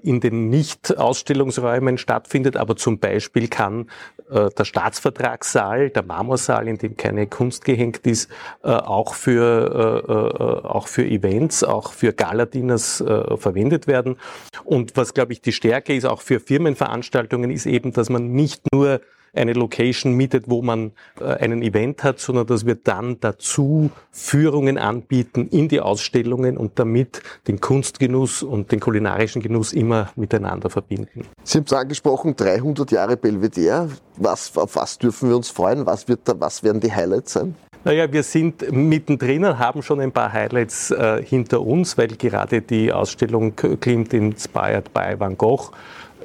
in 0.02 0.20
den 0.20 0.48
Nicht-Ausstellungsräumen 0.48 1.98
stattfindet, 1.98 2.56
aber 2.56 2.76
zum 2.76 2.98
Beispiel 2.98 3.48
kann 3.48 3.90
der 4.30 4.64
Staatsvertragssaal, 4.64 5.90
der 5.90 6.02
Marmorsaal, 6.02 6.68
in 6.68 6.78
dem 6.78 6.96
keine 6.96 7.26
Kunst 7.26 7.64
gehängt 7.64 7.98
ist, 8.06 8.30
auch 8.62 9.14
für, 9.14 10.62
auch 10.64 10.88
für 10.88 11.04
Events, 11.04 11.62
auch 11.62 11.92
für 11.92 12.12
Galadieners 12.12 13.04
verwendet 13.36 13.86
werden. 13.86 14.16
Und 14.64 14.96
was, 14.96 15.14
glaube 15.14 15.32
ich, 15.34 15.42
die 15.42 15.52
Stärke 15.52 15.94
ist, 15.94 16.06
auch 16.06 16.22
für 16.22 16.40
Firmenveranstaltungen, 16.40 17.50
ist 17.50 17.66
eben, 17.66 17.92
dass 17.92 18.08
man 18.08 18.32
nicht 18.32 18.62
nur 18.72 19.00
eine 19.34 19.52
Location 19.52 20.12
mietet, 20.12 20.44
wo 20.48 20.62
man 20.62 20.92
äh, 21.20 21.24
einen 21.24 21.62
Event 21.62 22.02
hat, 22.02 22.18
sondern 22.20 22.46
dass 22.46 22.66
wir 22.66 22.76
dann 22.76 23.18
dazu 23.20 23.90
Führungen 24.10 24.78
anbieten 24.78 25.48
in 25.48 25.68
die 25.68 25.80
Ausstellungen 25.80 26.56
und 26.56 26.78
damit 26.78 27.22
den 27.48 27.60
Kunstgenuss 27.60 28.42
und 28.42 28.72
den 28.72 28.80
kulinarischen 28.80 29.42
Genuss 29.42 29.72
immer 29.72 30.10
miteinander 30.16 30.70
verbinden. 30.70 31.26
Sie 31.42 31.58
haben 31.58 31.64
es 31.66 31.72
angesprochen, 31.72 32.36
300 32.36 32.90
Jahre 32.90 33.16
Belvedere. 33.16 33.88
Was, 34.16 34.56
auf 34.56 34.76
was 34.76 34.98
dürfen 34.98 35.28
wir 35.28 35.36
uns 35.36 35.50
freuen? 35.50 35.86
Was, 35.86 36.08
wird 36.08 36.20
da, 36.24 36.38
was 36.38 36.62
werden 36.62 36.80
die 36.80 36.92
Highlights 36.92 37.32
sein? 37.32 37.54
Naja, 37.86 38.10
wir 38.10 38.22
sind 38.22 38.72
mittendrin 38.72 39.44
und 39.44 39.58
haben 39.58 39.82
schon 39.82 40.00
ein 40.00 40.10
paar 40.10 40.32
Highlights 40.32 40.90
äh, 40.90 41.22
hinter 41.22 41.60
uns, 41.60 41.98
weil 41.98 42.08
gerade 42.08 42.62
die 42.62 42.90
Ausstellung 42.90 43.54
Klimt 43.56 44.14
Inspired 44.14 44.94
by 44.94 45.16
Van 45.18 45.36
Gogh 45.36 45.70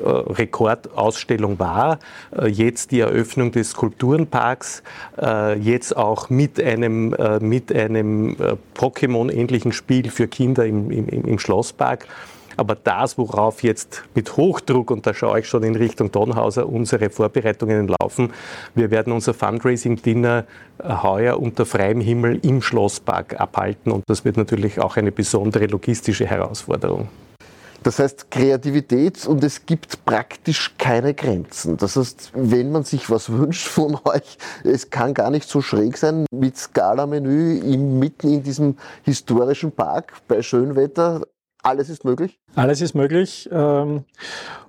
Rekordausstellung 0.03 1.60
war. 1.60 2.00
Äh, 2.32 2.48
jetzt 2.48 2.91
die 2.91 3.00
Eröffnung 3.00 3.51
des 3.51 3.72
Skulpturenparks, 3.72 4.84
äh, 5.22 5.58
jetzt 5.60 5.96
auch 5.96 6.29
mit 6.29 6.62
einem, 6.62 7.15
mit 7.41 7.74
einem 7.74 8.36
Pokémon-ähnlichen 8.75 9.72
Spiel 9.72 10.10
für 10.10 10.27
Kinder 10.27 10.65
im, 10.65 10.91
im, 10.91 11.08
im 11.08 11.39
Schlosspark. 11.39 12.08
Aber 12.60 12.75
das, 12.75 13.18
worauf 13.18 13.63
jetzt 13.63 14.03
mit 14.15 14.36
Hochdruck, 14.36 14.91
und 14.91 15.08
da 15.08 15.13
schaue 15.13 15.39
ich 15.39 15.48
schon 15.48 15.63
in 15.63 15.77
Richtung 15.77 16.12
Donhauser, 16.12 16.68
unsere 16.68 17.10
Vorbereitungen 17.10 17.88
laufen, 17.88 18.34
wir 18.75 18.91
werden 18.91 19.13
unser 19.13 19.34
Fundraising-Dinner 19.34 20.46
heuer 20.84 21.39
unter 21.39 21.65
freiem 21.65 22.01
Himmel 22.01 22.39
im 22.44 22.62
Schlosspark 22.62 23.39
abhalten. 23.39 23.94
Und 23.94 24.03
das 24.08 24.25
wird 24.25 24.36
natürlich 24.36 24.77
auch 24.82 24.98
eine 24.98 25.13
besondere 25.13 25.68
logistische 25.68 26.25
Herausforderung. 26.25 27.08
Das 27.83 28.00
heißt 28.00 28.29
Kreativität 28.29 29.25
und 29.25 29.43
es 29.43 29.65
gibt 29.65 30.03
praktisch 30.05 30.75
keine 30.77 31.13
Grenzen. 31.13 31.77
Das 31.77 31.95
heißt, 31.95 32.31
wenn 32.33 32.71
man 32.71 32.83
sich 32.83 33.09
was 33.09 33.31
wünscht 33.31 33.67
von 33.67 33.98
euch, 34.05 34.38
es 34.63 34.89
kann 34.89 35.13
gar 35.13 35.31
nicht 35.31 35.48
so 35.48 35.62
schräg 35.62 35.98
sein 35.98 36.25
mit 36.31 36.57
Skala-Menü 36.57 37.77
mitten 37.77 38.33
in 38.33 38.43
diesem 38.43 38.77
historischen 39.03 39.71
Park 39.71 40.13
bei 40.27 40.41
Schönwetter. 40.41 41.21
Alles 41.62 41.89
ist 41.89 42.05
möglich? 42.05 42.39
Alles 42.55 42.81
ist 42.81 42.95
möglich. 42.95 43.50
Ähm, 43.51 44.05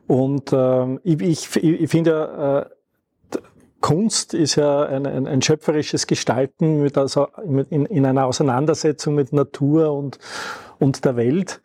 und 0.07 0.53
ähm, 0.53 1.01
ich, 1.05 1.21
ich, 1.21 1.57
ich 1.57 1.91
finde, 1.91 2.69
äh, 2.71 2.81
Kunst 3.81 4.35
ist 4.35 4.57
ja 4.57 4.83
ein, 4.83 5.07
ein, 5.07 5.27
ein 5.27 5.43
schöpferisches 5.43 6.07
Gestalten 6.07 6.83
mit 6.83 6.99
also 6.99 7.29
in, 7.71 7.87
in 7.87 8.05
einer 8.05 8.27
Auseinandersetzung 8.27 9.15
mit 9.15 9.33
Natur 9.33 9.93
und, 9.93 10.19
und 10.79 11.05
der 11.05 11.17
Welt. 11.17 11.63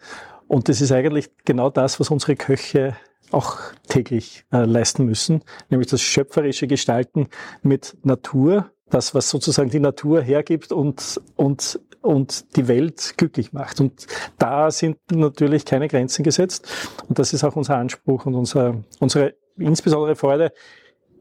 Und 0.47 0.69
das 0.69 0.81
ist 0.81 0.91
eigentlich 0.91 1.29
genau 1.43 1.69
das, 1.69 1.99
was 1.99 2.11
unsere 2.11 2.35
Köche 2.35 2.95
auch 3.31 3.57
täglich 3.87 4.45
äh, 4.51 4.65
leisten 4.65 5.05
müssen, 5.05 5.43
nämlich 5.69 5.89
das 5.89 6.01
schöpferische 6.01 6.67
Gestalten 6.67 7.27
mit 7.63 7.97
Natur, 8.03 8.71
das, 8.89 9.15
was 9.15 9.29
sozusagen 9.29 9.69
die 9.69 9.79
Natur 9.79 10.21
hergibt 10.21 10.71
und, 10.71 11.19
und, 11.35 11.79
und 12.01 12.55
die 12.55 12.67
Welt 12.67 13.15
glücklich 13.17 13.51
macht. 13.51 13.81
Und 13.81 14.05
da 14.37 14.69
sind 14.69 14.97
natürlich 15.11 15.65
keine 15.65 15.87
Grenzen 15.87 16.23
gesetzt. 16.23 16.67
Und 17.07 17.17
das 17.17 17.33
ist 17.33 17.43
auch 17.43 17.55
unser 17.55 17.77
Anspruch 17.77 18.25
und 18.25 18.35
unser, 18.35 18.83
unsere 18.99 19.33
insbesondere 19.57 20.15
Freude 20.15 20.51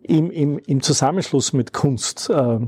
im, 0.02 0.30
im, 0.30 0.58
im 0.58 0.82
Zusammenschluss 0.82 1.54
mit 1.54 1.72
Kunst. 1.72 2.28
Äh, 2.28 2.60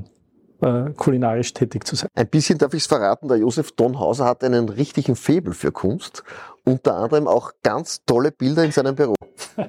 äh, 0.60 0.90
kulinarisch 0.96 1.52
tätig 1.52 1.86
zu 1.86 1.96
sein. 1.96 2.08
Ein 2.14 2.28
bisschen 2.28 2.58
darf 2.58 2.74
ich 2.74 2.82
es 2.82 2.86
verraten, 2.86 3.28
der 3.28 3.38
Josef 3.38 3.72
Donhauser 3.72 4.24
hat 4.24 4.42
einen 4.44 4.68
richtigen 4.68 5.16
Febel 5.16 5.52
für 5.52 5.72
Kunst, 5.72 6.24
unter 6.64 6.96
anderem 6.96 7.28
auch 7.28 7.52
ganz 7.62 8.04
tolle 8.04 8.32
Bilder 8.32 8.64
in 8.64 8.72
seinem 8.72 8.94
Büro. 8.94 9.14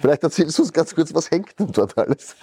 Vielleicht 0.00 0.22
erzählst 0.22 0.58
du 0.58 0.62
uns 0.62 0.72
ganz 0.72 0.94
kurz, 0.94 1.14
was 1.14 1.30
hängt 1.30 1.58
denn 1.58 1.70
dort 1.72 1.96
alles? 1.96 2.36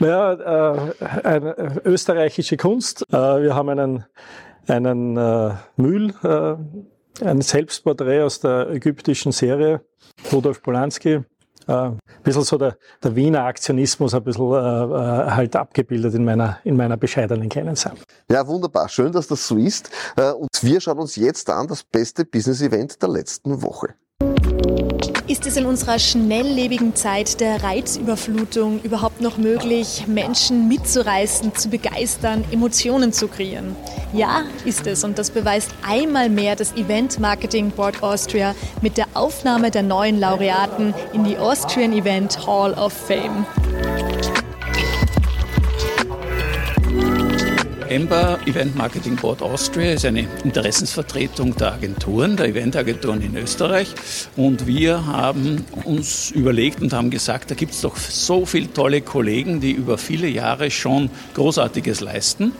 Naja, 0.00 0.32
äh, 0.74 0.94
eine 1.24 1.80
österreichische 1.84 2.56
Kunst. 2.56 3.04
Äh, 3.10 3.16
wir 3.16 3.54
haben 3.54 3.68
einen, 3.68 4.04
einen 4.66 5.16
äh, 5.16 5.54
Mühl, 5.76 6.12
äh, 6.22 6.56
ein 7.24 7.40
Selbstporträt 7.40 8.22
aus 8.22 8.40
der 8.40 8.70
ägyptischen 8.70 9.32
Serie, 9.32 9.80
Rudolf 10.32 10.62
Polanski, 10.62 11.20
äh, 11.68 11.72
ein 11.72 11.98
bisschen 12.24 12.42
so 12.42 12.58
der, 12.58 12.76
der 13.02 13.14
Wiener 13.14 13.44
Aktionismus 13.44 14.14
ein 14.14 14.24
bisschen 14.24 14.52
äh, 14.52 14.56
äh, 14.56 15.30
halt 15.30 15.54
abgebildet 15.54 16.14
in 16.14 16.24
meiner, 16.24 16.58
in 16.64 16.76
meiner 16.76 16.96
bescheidenen 16.96 17.48
Sammlung. 17.76 18.02
Ja, 18.30 18.46
wunderbar. 18.46 18.88
Schön, 18.88 19.12
dass 19.12 19.28
das 19.28 19.46
so 19.46 19.56
ist. 19.56 19.90
Äh, 20.16 20.32
und 20.32 20.48
wir 20.62 20.80
schauen 20.80 20.98
uns 20.98 21.16
jetzt 21.16 21.48
an 21.50 21.68
das 21.68 21.84
beste 21.84 22.24
Business-Event 22.24 23.00
der 23.02 23.10
letzten 23.10 23.62
Woche. 23.62 23.94
Ist 25.28 25.46
es 25.46 25.58
in 25.58 25.66
unserer 25.66 25.98
schnelllebigen 25.98 26.94
Zeit 26.94 27.38
der 27.40 27.62
Reizüberflutung 27.62 28.80
überhaupt 28.82 29.20
noch 29.20 29.36
möglich, 29.36 30.04
Menschen 30.06 30.68
mitzureißen, 30.68 31.54
zu 31.54 31.68
begeistern, 31.68 32.44
Emotionen 32.50 33.12
zu 33.12 33.28
kreieren? 33.28 33.76
Ja, 34.14 34.44
ist 34.64 34.86
es. 34.86 35.04
Und 35.04 35.18
das 35.18 35.30
beweist 35.30 35.70
einmal 35.86 36.30
mehr 36.30 36.56
das 36.56 36.72
Event 36.76 37.18
Marketing 37.20 37.70
Board 37.70 38.02
Austria 38.02 38.54
mit 38.80 38.96
der 38.96 39.04
Aufnahme 39.12 39.70
der 39.70 39.82
neuen 39.82 40.18
Laureaten 40.18 40.94
in 41.12 41.24
die 41.24 41.36
Austrian 41.36 41.92
Event 41.92 42.46
Hall 42.46 42.72
of 42.72 42.94
Fame. 42.94 43.44
EMBA 47.90 48.40
Event 48.44 48.76
Marketing 48.76 49.16
Board 49.16 49.40
Austria 49.40 49.92
ist 49.92 50.04
eine 50.04 50.28
Interessensvertretung 50.44 51.56
der 51.56 51.72
Agenturen, 51.72 52.36
der 52.36 52.48
Eventagenturen 52.48 53.22
in 53.22 53.34
Österreich. 53.34 53.88
Und 54.36 54.66
wir 54.66 55.06
haben 55.06 55.64
uns 55.84 56.30
überlegt 56.30 56.82
und 56.82 56.92
haben 56.92 57.08
gesagt, 57.08 57.50
da 57.50 57.54
gibt 57.54 57.72
es 57.72 57.80
doch 57.80 57.96
so 57.96 58.44
viele 58.44 58.70
tolle 58.70 59.00
Kollegen, 59.00 59.60
die 59.60 59.72
über 59.72 59.96
viele 59.96 60.28
Jahre 60.28 60.70
schon 60.70 61.08
Großartiges 61.32 62.00
leisten. 62.00 62.52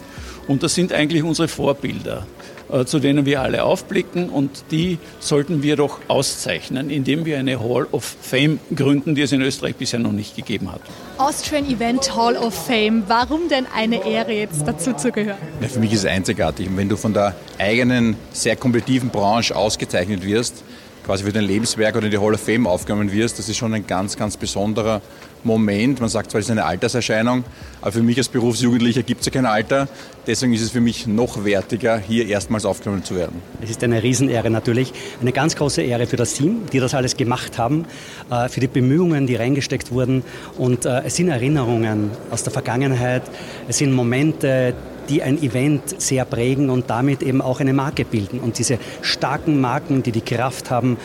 Und 0.46 0.62
das 0.62 0.74
sind 0.74 0.94
eigentlich 0.94 1.22
unsere 1.22 1.48
Vorbilder. 1.48 2.26
Äh, 2.70 2.84
zu 2.84 2.98
denen 2.98 3.24
wir 3.24 3.40
alle 3.40 3.64
aufblicken 3.64 4.28
und 4.28 4.64
die 4.70 4.98
sollten 5.20 5.62
wir 5.62 5.76
doch 5.76 6.00
auszeichnen, 6.08 6.90
indem 6.90 7.24
wir 7.24 7.38
eine 7.38 7.60
Hall 7.60 7.86
of 7.92 8.16
Fame 8.20 8.60
gründen, 8.74 9.14
die 9.14 9.22
es 9.22 9.32
in 9.32 9.40
Österreich 9.40 9.76
bisher 9.76 10.00
noch 10.00 10.12
nicht 10.12 10.36
gegeben 10.36 10.70
hat. 10.70 10.82
Austrian 11.16 11.64
Event 11.64 12.14
Hall 12.14 12.36
of 12.36 12.52
Fame, 12.52 13.04
warum 13.06 13.48
denn 13.48 13.66
eine 13.74 14.06
Ehre 14.06 14.32
jetzt 14.32 14.66
dazu 14.66 14.92
zu 14.92 15.10
gehören? 15.12 15.38
Ja, 15.62 15.68
für 15.68 15.80
mich 15.80 15.94
ist 15.94 16.00
es 16.00 16.10
einzigartig. 16.10 16.68
Und 16.68 16.76
wenn 16.76 16.90
du 16.90 16.98
von 16.98 17.14
der 17.14 17.36
eigenen, 17.58 18.16
sehr 18.32 18.56
kompetitiven 18.56 19.08
Branche 19.08 19.56
ausgezeichnet 19.56 20.22
wirst, 20.22 20.62
quasi 21.08 21.24
für 21.24 21.32
dein 21.32 21.44
Lebenswerk 21.44 21.96
oder 21.96 22.04
in 22.04 22.10
die 22.10 22.18
Hall 22.18 22.34
of 22.34 22.40
Fame 22.42 22.66
aufgenommen 22.66 23.10
wirst, 23.10 23.38
das 23.38 23.48
ist 23.48 23.56
schon 23.56 23.72
ein 23.72 23.86
ganz, 23.86 24.18
ganz 24.18 24.36
besonderer 24.36 25.00
Moment. 25.42 26.00
Man 26.00 26.10
sagt 26.10 26.30
zwar, 26.30 26.40
es 26.40 26.48
ist 26.48 26.50
eine 26.50 26.66
Alterserscheinung, 26.66 27.44
aber 27.80 27.92
für 27.92 28.02
mich 28.02 28.18
als 28.18 28.28
Berufsjugendlicher 28.28 29.02
gibt 29.02 29.20
es 29.20 29.26
ja 29.26 29.32
kein 29.32 29.46
Alter. 29.46 29.88
Deswegen 30.26 30.52
ist 30.52 30.60
es 30.60 30.70
für 30.70 30.82
mich 30.82 31.06
noch 31.06 31.46
wertiger, 31.46 31.98
hier 31.98 32.26
erstmals 32.26 32.66
aufgenommen 32.66 33.04
zu 33.04 33.16
werden. 33.16 33.40
Es 33.62 33.70
ist 33.70 33.82
eine 33.82 34.02
Riesenehre 34.02 34.50
natürlich, 34.50 34.92
eine 35.22 35.32
ganz 35.32 35.56
große 35.56 35.80
Ehre 35.80 36.06
für 36.06 36.16
das 36.16 36.34
Team, 36.34 36.66
die 36.74 36.78
das 36.78 36.92
alles 36.92 37.16
gemacht 37.16 37.56
haben, 37.56 37.86
äh, 38.30 38.50
für 38.50 38.60
die 38.60 38.68
Bemühungen, 38.68 39.26
die 39.26 39.36
reingesteckt 39.36 39.90
wurden. 39.90 40.22
Und 40.58 40.84
äh, 40.84 41.04
es 41.06 41.16
sind 41.16 41.30
Erinnerungen 41.30 42.10
aus 42.30 42.42
der 42.42 42.52
Vergangenheit, 42.52 43.22
es 43.66 43.78
sind 43.78 43.94
Momente, 43.94 44.74
die 45.08 45.22
ein 45.22 45.42
Event 45.42 46.00
sehr 46.00 46.24
prägen 46.24 46.70
und 46.70 46.90
damit 46.90 47.22
eben 47.22 47.40
auch 47.40 47.60
eine 47.60 47.72
Marke 47.72 48.04
bilden. 48.04 48.40
Und 48.40 48.58
diese 48.58 48.78
starken 49.02 49.60
Marken, 49.60 50.02
die 50.02 50.12
die 50.12 50.20
Kraft 50.20 50.70
haben, 50.70 50.98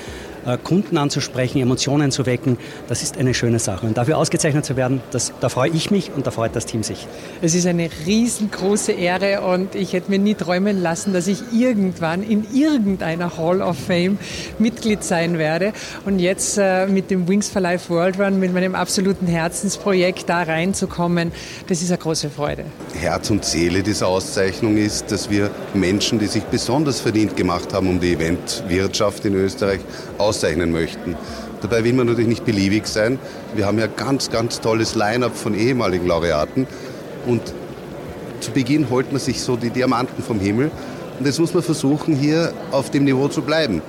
Kunden 0.64 0.98
anzusprechen, 0.98 1.62
Emotionen 1.62 2.12
zu 2.12 2.26
wecken, 2.26 2.58
das 2.88 3.04
ist 3.04 3.18
eine 3.18 3.34
schöne 3.34 3.60
Sache. 3.60 3.86
Und 3.86 3.98
dafür 3.98 4.18
ausgezeichnet 4.18 4.66
zu 4.66 4.76
werden, 4.76 5.02
das, 5.12 5.34
da 5.40 5.50
freue 5.50 5.70
ich 5.72 5.92
mich 5.92 6.12
und 6.16 6.28
da 6.28 6.32
freut 6.32 6.56
das 6.56 6.66
Team 6.66 6.84
sich. 6.84 7.08
Es 7.42 7.56
ist 7.56 7.66
eine 7.66 7.90
riesengroße 8.06 8.92
Ehre 8.92 9.42
und 9.42 9.76
ich 9.76 9.94
hätte 9.94 10.10
mir 10.12 10.20
nie 10.20 10.36
träumen 10.36 10.82
lassen, 10.82 11.14
dass 11.14 11.28
ich 11.28 11.40
irgendwann 11.54 12.24
in 12.24 12.46
irgendeiner 12.54 13.38
Hall 13.38 13.62
of 13.62 13.78
Fame 13.78 14.18
Mitglied 14.60 15.04
sein 15.04 15.38
werde. 15.38 15.74
Und 16.06 16.20
jetzt 16.20 16.58
äh, 16.58 16.88
mit 16.88 17.12
dem 17.12 17.28
Wings 17.28 17.50
for 17.50 17.62
Life 17.62 17.90
World 17.90 18.20
Run, 18.20 18.40
mit 18.40 18.54
meinem 18.54 18.76
absoluten 18.76 19.28
Herzensprojekt 19.28 20.30
da 20.30 20.44
reinzukommen, 20.44 21.32
das 21.68 21.82
ist 21.82 21.90
eine 21.90 21.98
große 22.00 22.30
Freude. 22.30 22.66
Herz 23.00 23.30
und 23.30 23.46
Seele 23.46 23.84
dieser 23.84 24.08
Auszeichnung 24.08 24.78
ist, 24.78 25.12
dass 25.12 25.30
wir 25.30 25.52
Menschen, 25.74 26.20
die 26.20 26.28
sich 26.28 26.44
besonders 26.44 27.00
verdient 27.00 27.36
gemacht 27.36 27.74
haben 27.74 27.88
um 27.90 28.00
die 28.00 28.14
Eventwirtschaft 28.14 29.26
in 29.26 29.36
Österreich, 29.36 29.80
auszeichnen 30.34 30.72
möchten. 30.72 31.16
Dabei 31.62 31.84
will 31.84 31.94
man 31.94 32.08
natürlich 32.08 32.28
nicht 32.28 32.46
beliebig 32.46 32.88
sein. 32.88 33.20
Wir 33.56 33.68
haben 33.68 33.78
ja 33.78 33.88
ganz, 33.88 34.32
ganz 34.32 34.60
tolles 34.60 34.96
Line-up 34.96 35.36
von 35.36 35.54
ehemaligen 35.54 36.08
Laureaten. 36.08 36.68
Und 37.28 37.42
zu 38.40 38.52
Beginn 38.52 38.90
holt 38.90 39.12
man 39.12 39.22
sich 39.22 39.42
so 39.42 39.56
die 39.56 39.70
Diamanten 39.70 40.24
vom 40.24 40.40
Himmel. 40.40 40.72
Und 41.20 41.26
jetzt 41.28 41.40
muss 41.40 41.54
man 41.54 41.62
versuchen, 41.62 42.16
hier 42.16 42.52
auf 42.72 42.90
dem 42.90 43.04
Niveau 43.04 43.28
zu 43.28 43.44
bleiben. 43.44 43.82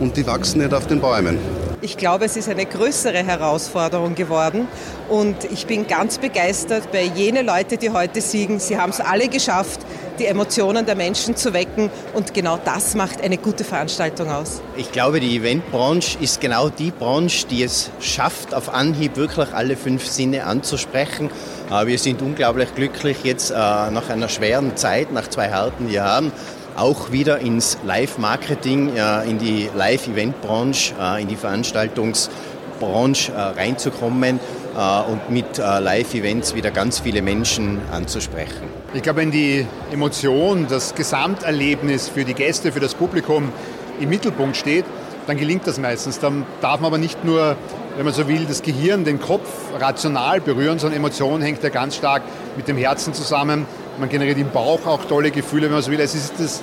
Und 0.00 0.16
die 0.16 0.26
wachsen 0.26 0.62
nicht 0.62 0.72
auf 0.72 0.86
den 0.86 1.00
Bäumen. 1.00 1.38
Ich 1.82 1.96
glaube, 1.96 2.24
es 2.24 2.36
ist 2.36 2.48
eine 2.48 2.64
größere 2.64 3.18
Herausforderung 3.18 4.14
geworden. 4.14 4.66
Und 5.08 5.36
ich 5.52 5.66
bin 5.66 5.86
ganz 5.86 6.18
begeistert 6.18 6.90
bei 6.90 7.02
jenen 7.02 7.46
Leuten, 7.46 7.78
die 7.78 7.90
heute 7.90 8.22
siegen. 8.22 8.58
Sie 8.58 8.78
haben 8.78 8.90
es 8.90 9.00
alle 9.00 9.28
geschafft, 9.28 9.80
die 10.20 10.26
Emotionen 10.26 10.86
der 10.86 10.94
Menschen 10.94 11.34
zu 11.34 11.52
wecken. 11.52 11.90
Und 12.12 12.34
genau 12.34 12.58
das 12.62 12.94
macht 12.94 13.22
eine 13.22 13.38
gute 13.38 13.64
Veranstaltung 13.64 14.30
aus. 14.30 14.60
Ich 14.76 14.92
glaube, 14.92 15.18
die 15.18 15.36
Eventbranche 15.36 16.18
ist 16.20 16.40
genau 16.40 16.68
die 16.68 16.92
Branche, 16.92 17.46
die 17.48 17.64
es 17.64 17.90
schafft, 18.00 18.54
auf 18.54 18.72
Anhieb 18.72 19.16
wirklich 19.16 19.52
alle 19.52 19.76
fünf 19.76 20.06
Sinne 20.06 20.44
anzusprechen. 20.44 21.30
Äh, 21.70 21.86
wir 21.86 21.98
sind 21.98 22.22
unglaublich 22.22 22.74
glücklich, 22.74 23.16
jetzt 23.24 23.50
äh, 23.50 23.54
nach 23.54 24.08
einer 24.10 24.28
schweren 24.28 24.76
Zeit, 24.76 25.10
nach 25.12 25.28
zwei 25.28 25.50
harten 25.50 25.90
Jahren, 25.90 26.30
auch 26.76 27.10
wieder 27.10 27.38
ins 27.40 27.78
Live-Marketing, 27.84 28.96
äh, 28.96 29.28
in 29.28 29.38
die 29.38 29.70
Live-Event-Branche, 29.74 30.94
in 31.18 31.28
die 31.28 31.36
Veranstaltungsbranche 31.36 33.32
reinzukommen 33.56 34.40
und 34.80 35.28
mit 35.28 35.58
Live-Events 35.58 36.54
wieder 36.54 36.70
ganz 36.70 37.00
viele 37.00 37.20
Menschen 37.20 37.82
anzusprechen. 37.92 38.62
Ich 38.94 39.02
glaube, 39.02 39.20
wenn 39.20 39.30
die 39.30 39.66
Emotion, 39.92 40.66
das 40.70 40.94
Gesamterlebnis 40.94 42.08
für 42.08 42.24
die 42.24 42.32
Gäste, 42.32 42.72
für 42.72 42.80
das 42.80 42.94
Publikum 42.94 43.52
im 44.00 44.08
Mittelpunkt 44.08 44.56
steht, 44.56 44.86
dann 45.26 45.36
gelingt 45.36 45.66
das 45.66 45.78
meistens. 45.78 46.18
Dann 46.18 46.46
darf 46.62 46.80
man 46.80 46.86
aber 46.86 46.98
nicht 46.98 47.26
nur, 47.26 47.56
wenn 47.96 48.06
man 48.06 48.14
so 48.14 48.26
will, 48.26 48.46
das 48.46 48.62
Gehirn, 48.62 49.04
den 49.04 49.20
Kopf 49.20 49.48
rational 49.78 50.40
berühren, 50.40 50.78
sondern 50.78 50.98
Emotion 50.98 51.42
hängt 51.42 51.62
ja 51.62 51.68
ganz 51.68 51.96
stark 51.96 52.22
mit 52.56 52.66
dem 52.66 52.78
Herzen 52.78 53.12
zusammen. 53.12 53.66
Man 53.98 54.08
generiert 54.08 54.38
im 54.38 54.48
Bauch 54.50 54.86
auch 54.86 55.04
tolle 55.04 55.30
Gefühle, 55.30 55.64
wenn 55.64 55.72
man 55.72 55.82
so 55.82 55.90
will. 55.90 56.00
Es 56.00 56.14
ist 56.14 56.34
das 56.38 56.62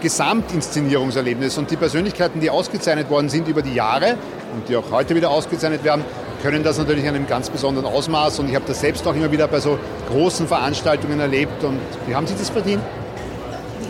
Gesamtinszenierungserlebnis 0.00 1.58
und 1.58 1.72
die 1.72 1.76
Persönlichkeiten, 1.76 2.40
die 2.40 2.50
ausgezeichnet 2.50 3.10
worden 3.10 3.28
sind 3.28 3.48
über 3.48 3.62
die 3.62 3.74
Jahre 3.74 4.16
und 4.54 4.68
die 4.68 4.76
auch 4.76 4.92
heute 4.92 5.16
wieder 5.16 5.30
ausgezeichnet 5.30 5.82
werden, 5.82 6.04
können 6.42 6.62
das 6.62 6.78
natürlich 6.78 7.04
in 7.04 7.14
einem 7.14 7.26
ganz 7.26 7.50
besonderen 7.50 7.86
Ausmaß 7.86 8.38
und 8.38 8.48
ich 8.48 8.54
habe 8.54 8.64
das 8.66 8.80
selbst 8.80 9.06
auch 9.06 9.14
immer 9.14 9.30
wieder 9.30 9.48
bei 9.48 9.60
so 9.60 9.78
großen 10.10 10.46
Veranstaltungen 10.46 11.20
erlebt 11.20 11.64
und 11.64 11.80
wie 12.06 12.14
haben 12.14 12.26
Sie 12.26 12.34
das 12.34 12.50
verdient? 12.50 12.82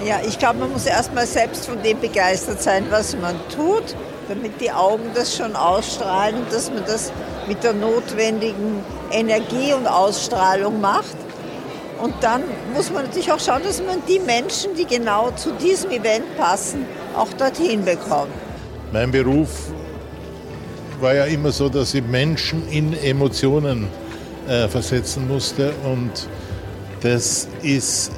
Ja, 0.04 0.20
ich 0.26 0.38
glaube, 0.38 0.60
man 0.60 0.72
muss 0.72 0.86
erstmal 0.86 1.26
selbst 1.26 1.66
von 1.66 1.82
dem 1.82 2.00
begeistert 2.00 2.62
sein, 2.62 2.86
was 2.90 3.16
man 3.16 3.34
tut, 3.54 3.96
damit 4.28 4.60
die 4.60 4.70
Augen 4.70 5.10
das 5.14 5.36
schon 5.36 5.56
ausstrahlen, 5.56 6.36
dass 6.50 6.70
man 6.70 6.84
das 6.86 7.12
mit 7.48 7.64
der 7.64 7.72
notwendigen 7.72 8.84
Energie 9.10 9.72
und 9.72 9.86
Ausstrahlung 9.86 10.80
macht. 10.80 11.16
Und 12.00 12.14
dann 12.20 12.42
muss 12.74 12.92
man 12.92 13.06
natürlich 13.06 13.32
auch 13.32 13.40
schauen, 13.40 13.62
dass 13.64 13.82
man 13.82 14.02
die 14.06 14.20
Menschen, 14.20 14.74
die 14.76 14.84
genau 14.84 15.30
zu 15.32 15.50
diesem 15.52 15.90
Event 15.90 16.36
passen, 16.36 16.86
auch 17.16 17.32
dorthin 17.32 17.84
bekommt. 17.84 18.30
Mein 18.92 19.10
Beruf 19.10 19.72
war 21.00 21.14
ja 21.14 21.24
immer 21.24 21.52
so, 21.52 21.68
dass 21.68 21.94
ich 21.94 22.02
Menschen 22.04 22.68
in 22.68 22.92
Emotionen 22.92 23.86
äh, 24.48 24.68
versetzen 24.68 25.28
musste 25.28 25.72
und 25.84 26.28
das 27.00 27.48
ist 27.62 28.10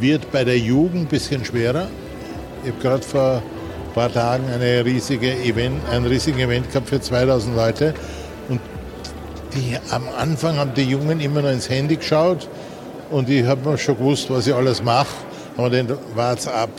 wird 0.00 0.32
bei 0.32 0.44
der 0.44 0.58
Jugend 0.58 1.02
ein 1.02 1.06
bisschen 1.06 1.44
schwerer. 1.44 1.88
Ich 2.64 2.70
habe 2.70 2.82
gerade 2.82 3.02
vor 3.02 3.42
ein 3.42 3.92
paar 3.94 4.12
Tagen 4.12 4.44
eine 4.50 4.84
riesige 4.84 5.32
Event, 5.32 5.80
einen 5.90 6.06
riesigen 6.06 6.40
Event 6.40 6.68
gehabt 6.70 6.88
für 6.88 7.00
2000 7.00 7.56
Leute. 7.56 7.94
Und 8.48 8.60
die, 9.54 9.78
am 9.90 10.04
Anfang 10.18 10.56
haben 10.56 10.74
die 10.74 10.82
Jungen 10.82 11.20
immer 11.20 11.42
nur 11.42 11.50
ins 11.50 11.68
Handy 11.68 11.96
geschaut 11.96 12.48
und 13.10 13.28
ich 13.28 13.44
habe 13.44 13.76
schon 13.78 13.96
gewusst, 13.96 14.30
was 14.30 14.46
ich 14.46 14.54
alles 14.54 14.82
mache. 14.82 15.14
Aber 15.56 15.70
dann 15.70 15.88
war 16.14 16.34
es 16.34 16.48
ab. 16.48 16.70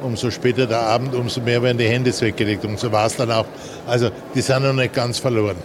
Umso 0.00 0.30
später 0.30 0.66
der 0.66 0.80
Abend, 0.80 1.14
umso 1.14 1.40
mehr 1.40 1.62
werden 1.62 1.78
die 1.78 1.86
Handys 1.86 2.20
weggelegt. 2.20 2.64
Und 2.64 2.78
so 2.78 2.92
war 2.92 3.06
es 3.06 3.16
dann 3.16 3.32
auch. 3.32 3.46
Also 3.86 4.10
die 4.34 4.40
sind 4.40 4.62
noch 4.62 4.72
nicht 4.72 4.94
ganz 4.94 5.18
verloren. 5.18 5.56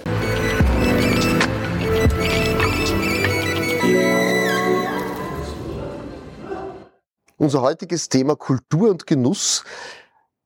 Unser 7.37 7.61
heutiges 7.61 8.09
Thema 8.09 8.35
Kultur 8.35 8.89
und 8.89 9.05
Genuss. 9.05 9.63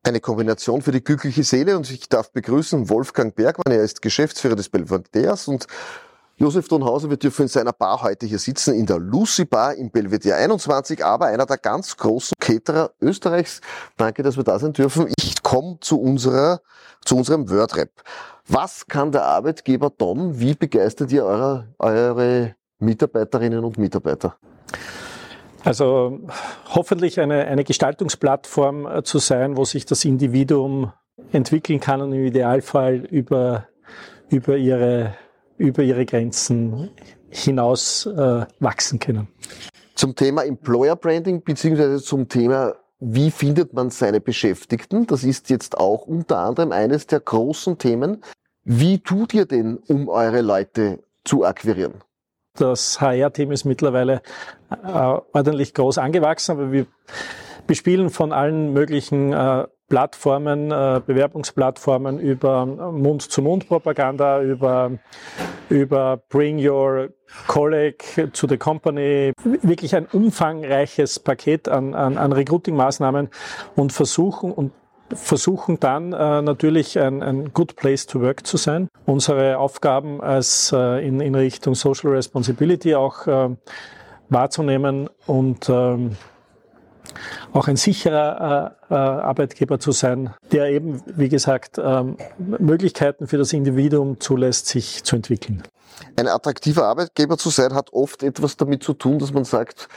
Eine 0.03 0.19
Kombination 0.19 0.81
für 0.81 0.91
die 0.91 1.03
glückliche 1.03 1.43
Seele 1.43 1.77
und 1.77 1.89
ich 1.91 2.09
darf 2.09 2.31
begrüßen 2.31 2.89
Wolfgang 2.89 3.35
Bergmann, 3.35 3.77
er 3.77 3.83
ist 3.83 4.01
Geschäftsführer 4.01 4.55
des 4.55 4.69
Belvederes 4.69 5.47
und 5.47 5.67
Josef 6.39 6.67
Donhauser, 6.67 7.09
wir 7.09 7.17
dürfen 7.17 7.43
in 7.43 7.47
seiner 7.47 7.73
Bar 7.73 8.03
heute 8.03 8.27
hier 8.27 8.37
sitzen, 8.37 8.75
in 8.75 8.85
der 8.85 8.99
Lucy 8.99 9.45
Bar 9.45 9.73
im 9.73 9.89
Belvedere 9.89 10.35
21, 10.35 11.03
aber 11.03 11.25
einer 11.25 11.47
der 11.47 11.57
ganz 11.57 11.97
großen 11.97 12.35
Caterer 12.39 12.91
Österreichs. 13.01 13.59
Danke, 13.97 14.21
dass 14.21 14.37
wir 14.37 14.43
da 14.43 14.59
sein 14.59 14.71
dürfen. 14.71 15.11
Ich 15.17 15.41
komme 15.41 15.79
zu 15.81 15.99
unserer, 15.99 16.61
zu 17.03 17.17
unserem 17.17 17.49
Wordrap. 17.49 17.89
Was 18.47 18.85
kann 18.85 19.11
der 19.11 19.23
Arbeitgeber 19.23 19.95
tun? 19.97 20.39
Wie 20.39 20.53
begeistert 20.53 21.11
ihr 21.11 21.25
eure, 21.25 21.69
eure 21.79 22.55
Mitarbeiterinnen 22.77 23.63
und 23.63 23.79
Mitarbeiter? 23.79 24.35
Also 25.63 26.19
hoffentlich 26.69 27.19
eine, 27.19 27.45
eine 27.47 27.63
Gestaltungsplattform 27.63 28.85
äh, 28.85 29.03
zu 29.03 29.17
sein, 29.17 29.57
wo 29.57 29.65
sich 29.65 29.87
das 29.87 30.05
Individuum 30.05 30.93
entwickeln 31.31 31.79
kann 31.79 31.99
und 32.01 32.13
im 32.13 32.23
Idealfall 32.23 32.97
über, 33.09 33.67
über, 34.29 34.55
ihre, 34.55 35.15
über 35.57 35.83
ihre 35.83 36.05
Grenzen 36.05 36.89
hinaus 37.29 38.05
äh, 38.05 38.45
wachsen 38.59 38.99
können. 38.99 39.27
Zum 39.95 40.15
Thema 40.15 40.43
Employer 40.43 40.95
Branding 40.95 41.43
beziehungsweise 41.43 42.01
zum 42.01 42.29
Thema 42.29 42.75
wie 42.99 43.29
findet 43.29 43.73
man 43.73 43.91
seine 43.91 44.19
Beschäftigten? 44.19 45.05
Das 45.05 45.23
ist 45.23 45.51
jetzt 45.51 45.77
auch 45.77 46.07
unter 46.07 46.39
anderem 46.39 46.71
eines 46.71 47.05
der 47.05 47.19
großen 47.19 47.77
Themen. 47.77 48.23
Wie 48.63 48.99
tut 48.99 49.33
ihr 49.35 49.45
denn, 49.45 49.77
um 49.87 50.09
eure 50.09 50.41
Leute 50.41 51.03
zu 51.23 51.45
akquirieren? 51.45 52.03
Das 52.55 52.99
HR-Team 52.99 53.51
ist 53.51 53.65
mittlerweile 53.65 54.21
äh, 54.71 54.87
ordentlich 54.87 55.75
groß 55.75 55.99
angewachsen, 55.99 56.53
aber 56.53 56.71
wir 56.71 56.87
bespielen 57.67 58.09
von 58.09 58.31
allen 58.31 58.73
möglichen 58.73 59.31
äh, 59.31 59.67
Plattformen, 59.87 60.71
äh, 60.71 61.01
Bewerbungsplattformen 61.05 62.19
über 62.19 62.65
Mund-zu-Mund-Propaganda, 62.65 64.41
über, 64.41 64.91
über 65.69 66.21
Bring 66.29 66.65
Your 66.65 67.09
Colleague 67.47 68.31
to 68.33 68.47
the 68.47 68.57
Company, 68.57 69.33
wirklich 69.43 69.95
ein 69.95 70.05
umfangreiches 70.05 71.19
Paket 71.19 71.69
an, 71.69 71.93
an, 71.93 72.17
an 72.17 72.33
Recruiting-Maßnahmen 72.33 73.29
und 73.75 73.93
versuchen 73.93 74.51
und 74.51 74.71
versuchen 75.13 75.79
dann 75.79 76.11
äh, 76.11 76.41
natürlich 76.41 76.99
ein, 76.99 77.23
ein 77.23 77.53
Good 77.53 77.75
Place 77.75 78.07
to 78.07 78.21
Work 78.21 78.45
zu 78.45 78.57
sein. 78.57 78.89
Unsere 79.05 79.57
Aufgaben 79.57 80.21
als 80.21 80.73
äh, 80.73 81.07
in, 81.07 81.21
in 81.21 81.35
Richtung 81.35 81.75
Social 81.75 82.11
Responsibility 82.11 82.95
auch 82.95 83.25
äh, 83.25 83.55
wahrzunehmen 84.29 85.09
und 85.25 85.69
ähm, 85.69 86.17
auch 87.53 87.67
ein 87.67 87.75
sicherer 87.75 88.75
äh, 88.89 88.93
äh, 88.93 88.97
Arbeitgeber 88.97 89.79
zu 89.79 89.91
sein, 89.91 90.33
der 90.51 90.69
eben, 90.69 91.01
wie 91.05 91.29
gesagt, 91.29 91.77
ähm, 91.77 92.17
Möglichkeiten 92.37 93.27
für 93.27 93.37
das 93.37 93.53
Individuum 93.53 94.19
zulässt, 94.19 94.67
sich 94.67 95.03
zu 95.03 95.15
entwickeln. 95.15 95.63
Ein 96.15 96.27
attraktiver 96.27 96.85
Arbeitgeber 96.85 97.37
zu 97.37 97.49
sein 97.49 97.73
hat 97.73 97.91
oft 97.93 98.23
etwas 98.23 98.57
damit 98.57 98.83
zu 98.83 98.93
tun, 98.93 99.19
dass 99.19 99.33
man 99.33 99.45
sagt, 99.45 99.87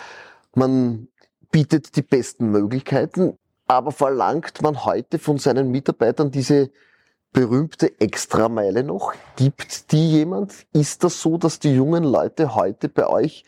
man 0.55 1.09
bietet 1.51 1.97
die 1.97 2.03
besten 2.03 2.51
Möglichkeiten 2.51 3.37
aber 3.71 3.93
verlangt 3.93 4.63
man 4.63 4.85
heute 4.85 5.21
von 5.21 5.39
seinen 5.39 5.71
Mitarbeitern 5.71 6.33
diese 6.33 6.73
berühmte 7.33 8.01
Extrameile 8.01 8.83
noch? 8.83 9.15
Gibt 9.37 9.93
die 9.93 10.11
jemand? 10.11 10.67
Ist 10.73 11.05
das 11.05 11.23
so, 11.23 11.39
dass 11.39 11.61
die 11.61 11.77
jungen 11.77 12.03
Leute 12.03 12.57
heute 12.57 12.89
bei 12.89 13.07
euch 13.07 13.45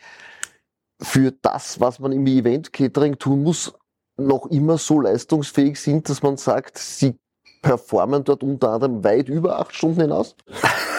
für 1.03 1.31
das, 1.41 1.79
was 1.79 1.99
man 1.99 2.11
im 2.11 2.25
Event 2.25 2.73
Catering 2.73 3.17
tun 3.19 3.43
muss, 3.43 3.73
noch 4.17 4.47
immer 4.47 4.77
so 4.77 5.01
leistungsfähig 5.01 5.79
sind, 5.79 6.09
dass 6.09 6.23
man 6.23 6.37
sagt, 6.37 6.77
sie 6.77 7.15
performen 7.61 8.23
dort 8.23 8.43
unter 8.43 8.69
anderem 8.69 9.03
weit 9.03 9.29
über 9.29 9.59
acht 9.59 9.75
Stunden 9.75 10.01
hinaus? 10.01 10.35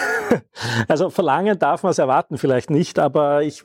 Also 0.87 1.11
verlangen 1.11 1.59
darf 1.59 1.83
man 1.83 1.91
es 1.91 1.99
erwarten 1.99 2.39
vielleicht 2.39 2.71
nicht, 2.71 2.97
aber 2.97 3.43
ich, 3.43 3.63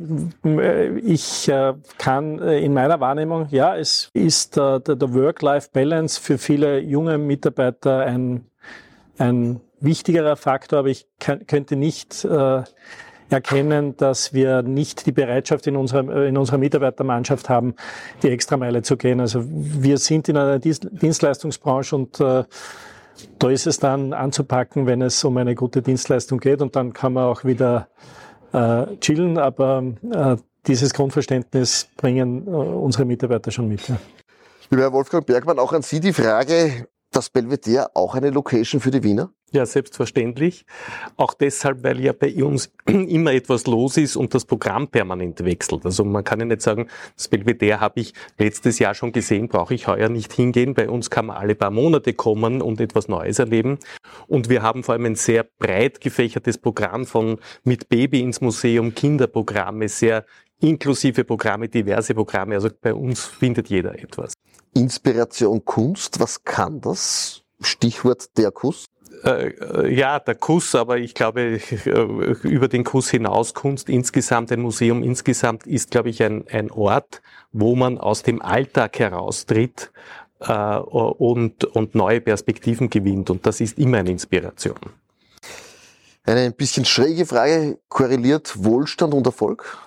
ich 1.02 1.48
äh, 1.48 1.72
kann 1.96 2.38
äh, 2.38 2.60
in 2.60 2.74
meiner 2.74 3.00
Wahrnehmung, 3.00 3.48
ja, 3.50 3.76
es 3.76 4.10
ist 4.12 4.56
der, 4.56 4.82
Work-Life-Balance 4.86 6.20
für 6.20 6.36
viele 6.36 6.80
junge 6.80 7.16
Mitarbeiter 7.16 8.00
ein, 8.00 8.44
ein 9.16 9.60
wichtigerer 9.80 10.36
Faktor, 10.36 10.80
aber 10.80 10.88
ich 10.88 11.06
könnte 11.18 11.76
nicht 11.76 12.26
äh, 12.26 12.62
erkennen, 13.30 13.96
dass 13.96 14.32
wir 14.32 14.62
nicht 14.62 15.06
die 15.06 15.12
Bereitschaft 15.12 15.66
in 15.66 15.76
unserer, 15.76 16.26
in 16.26 16.36
unserer 16.36 16.58
Mitarbeitermannschaft 16.58 17.48
haben, 17.48 17.74
die 18.22 18.28
Extrameile 18.28 18.82
zu 18.82 18.96
gehen. 18.96 19.20
Also 19.20 19.42
wir 19.46 19.98
sind 19.98 20.28
in 20.28 20.36
einer 20.36 20.58
Dienstleistungsbranche 20.58 21.96
und 21.96 22.20
äh, 22.20 22.44
da 23.38 23.50
ist 23.50 23.66
es 23.66 23.78
dann 23.78 24.12
anzupacken, 24.12 24.86
wenn 24.86 25.02
es 25.02 25.22
um 25.24 25.36
eine 25.36 25.54
gute 25.54 25.82
Dienstleistung 25.82 26.40
geht 26.40 26.62
und 26.62 26.76
dann 26.76 26.92
kann 26.92 27.12
man 27.12 27.24
auch 27.24 27.44
wieder 27.44 27.88
äh, 28.52 28.96
chillen, 28.98 29.38
aber 29.38 29.84
äh, 30.10 30.36
dieses 30.66 30.92
Grundverständnis 30.92 31.88
bringen 31.96 32.44
unsere 32.44 33.04
Mitarbeiter 33.04 33.50
schon 33.50 33.68
mit. 33.68 33.80
Lieber 34.70 34.82
Herr 34.82 34.92
Wolfgang 34.92 35.24
Bergmann, 35.24 35.58
auch 35.58 35.72
an 35.72 35.82
Sie 35.82 36.00
die 36.00 36.12
Frage, 36.12 36.86
das 37.10 37.30
Belvedere 37.30 37.94
auch 37.94 38.14
eine 38.14 38.30
Location 38.30 38.80
für 38.80 38.90
die 38.90 39.02
Wiener? 39.02 39.30
Ja, 39.52 39.66
selbstverständlich. 39.66 40.64
Auch 41.16 41.34
deshalb, 41.34 41.82
weil 41.82 41.98
ja 42.00 42.12
bei 42.12 42.32
uns 42.44 42.72
immer 42.86 43.32
etwas 43.32 43.66
los 43.66 43.96
ist 43.96 44.14
und 44.14 44.32
das 44.32 44.44
Programm 44.44 44.86
permanent 44.86 45.44
wechselt. 45.44 45.84
Also 45.84 46.04
man 46.04 46.22
kann 46.22 46.38
ja 46.38 46.46
nicht 46.46 46.62
sagen, 46.62 46.88
das 47.16 47.26
Belvedere 47.26 47.80
habe 47.80 48.00
ich 48.00 48.14
letztes 48.38 48.78
Jahr 48.78 48.94
schon 48.94 49.10
gesehen, 49.10 49.48
brauche 49.48 49.74
ich 49.74 49.88
heuer 49.88 50.08
nicht 50.08 50.32
hingehen. 50.32 50.74
Bei 50.74 50.88
uns 50.88 51.10
kann 51.10 51.26
man 51.26 51.36
alle 51.36 51.56
paar 51.56 51.72
Monate 51.72 52.12
kommen 52.14 52.62
und 52.62 52.80
etwas 52.80 53.08
Neues 53.08 53.40
erleben. 53.40 53.78
Und 54.28 54.48
wir 54.48 54.62
haben 54.62 54.84
vor 54.84 54.94
allem 54.94 55.06
ein 55.06 55.16
sehr 55.16 55.42
breit 55.42 56.00
gefächertes 56.00 56.58
Programm 56.58 57.04
von 57.04 57.38
mit 57.64 57.88
Baby 57.88 58.20
ins 58.20 58.40
Museum, 58.40 58.94
Kinderprogramme, 58.94 59.88
sehr 59.88 60.26
inklusive 60.60 61.24
Programme, 61.24 61.68
diverse 61.68 62.14
Programme. 62.14 62.54
Also 62.54 62.68
bei 62.80 62.94
uns 62.94 63.24
findet 63.24 63.68
jeder 63.68 63.98
etwas. 63.98 64.34
Inspiration 64.74 65.64
Kunst, 65.64 66.20
was 66.20 66.44
kann 66.44 66.80
das? 66.80 67.42
Stichwort 67.60 68.36
der 68.38 68.52
Kuss? 68.52 68.86
Äh, 69.24 69.48
äh, 69.48 69.94
ja, 69.94 70.18
der 70.18 70.34
Kuss, 70.34 70.74
aber 70.74 70.98
ich 70.98 71.14
glaube, 71.14 71.60
äh, 71.60 72.48
über 72.48 72.68
den 72.68 72.84
Kuss 72.84 73.10
hinaus 73.10 73.54
Kunst 73.54 73.88
insgesamt, 73.88 74.50
ein 74.52 74.60
Museum 74.60 75.02
insgesamt 75.02 75.66
ist, 75.66 75.90
glaube 75.90 76.08
ich, 76.10 76.22
ein, 76.22 76.46
ein 76.48 76.70
Ort, 76.70 77.20
wo 77.52 77.74
man 77.74 77.98
aus 77.98 78.22
dem 78.22 78.40
Alltag 78.40 78.98
heraustritt 78.98 79.90
äh, 80.40 80.76
und, 80.76 81.64
und 81.64 81.94
neue 81.94 82.20
Perspektiven 82.20 82.88
gewinnt. 82.88 83.30
Und 83.30 83.46
das 83.46 83.60
ist 83.60 83.78
immer 83.78 83.98
eine 83.98 84.10
Inspiration. 84.10 84.78
Eine 86.24 86.40
ein 86.42 86.54
bisschen 86.54 86.84
schräge 86.84 87.26
Frage, 87.26 87.78
korreliert 87.88 88.64
Wohlstand 88.64 89.12
und 89.14 89.26
Erfolg? 89.26 89.78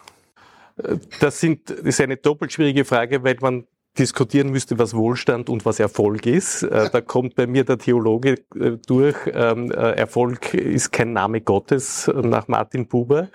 Das, 1.20 1.40
sind, 1.40 1.70
das 1.70 1.80
ist 1.80 2.02
eine 2.02 2.18
doppelt 2.18 2.52
schwierige 2.52 2.84
Frage, 2.84 3.24
weil 3.24 3.38
man 3.42 3.68
diskutieren 3.98 4.50
müsste, 4.50 4.80
was 4.80 4.96
Wohlstand 4.96 5.50
und 5.50 5.66
was 5.66 5.80
Erfolg 5.80 6.26
ist. 6.26 6.64
Äh, 6.64 6.90
da 6.92 7.02
kommt 7.02 7.36
bei 7.36 7.46
mir 7.48 7.64
der 7.64 7.78
Theologe 7.78 8.40
äh, 8.56 8.78
durch. 8.88 9.16
Ähm, 9.32 9.72
äh, 9.72 9.92
Erfolg 9.92 10.54
ist 10.54 10.92
kein 10.92 11.14
Name 11.14 11.42
Gottes 11.42 12.12
nach 12.14 12.48
Martin 12.48 12.88
Buber. 12.88 13.30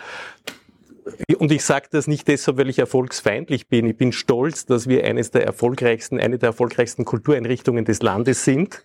Und 1.39 1.53
ich 1.53 1.65
sage 1.65 1.89
das 1.91 2.07
nicht 2.07 2.29
deshalb, 2.29 2.59
weil 2.59 2.69
ich 2.69 2.79
erfolgsfeindlich 2.79 3.69
bin. 3.69 3.87
Ich 3.87 3.97
bin 3.97 4.13
stolz, 4.13 4.67
dass 4.67 4.89
wir 4.89 5.05
eines 5.05 5.31
der 5.31 5.45
erfolgreichsten, 5.45 6.21
eine 6.21 6.39
der 6.39 6.49
erfolgreichsten 6.49 7.05
Kultureinrichtungen 7.05 7.85
des 7.85 8.03
Landes 8.03 8.45
sind 8.45 8.85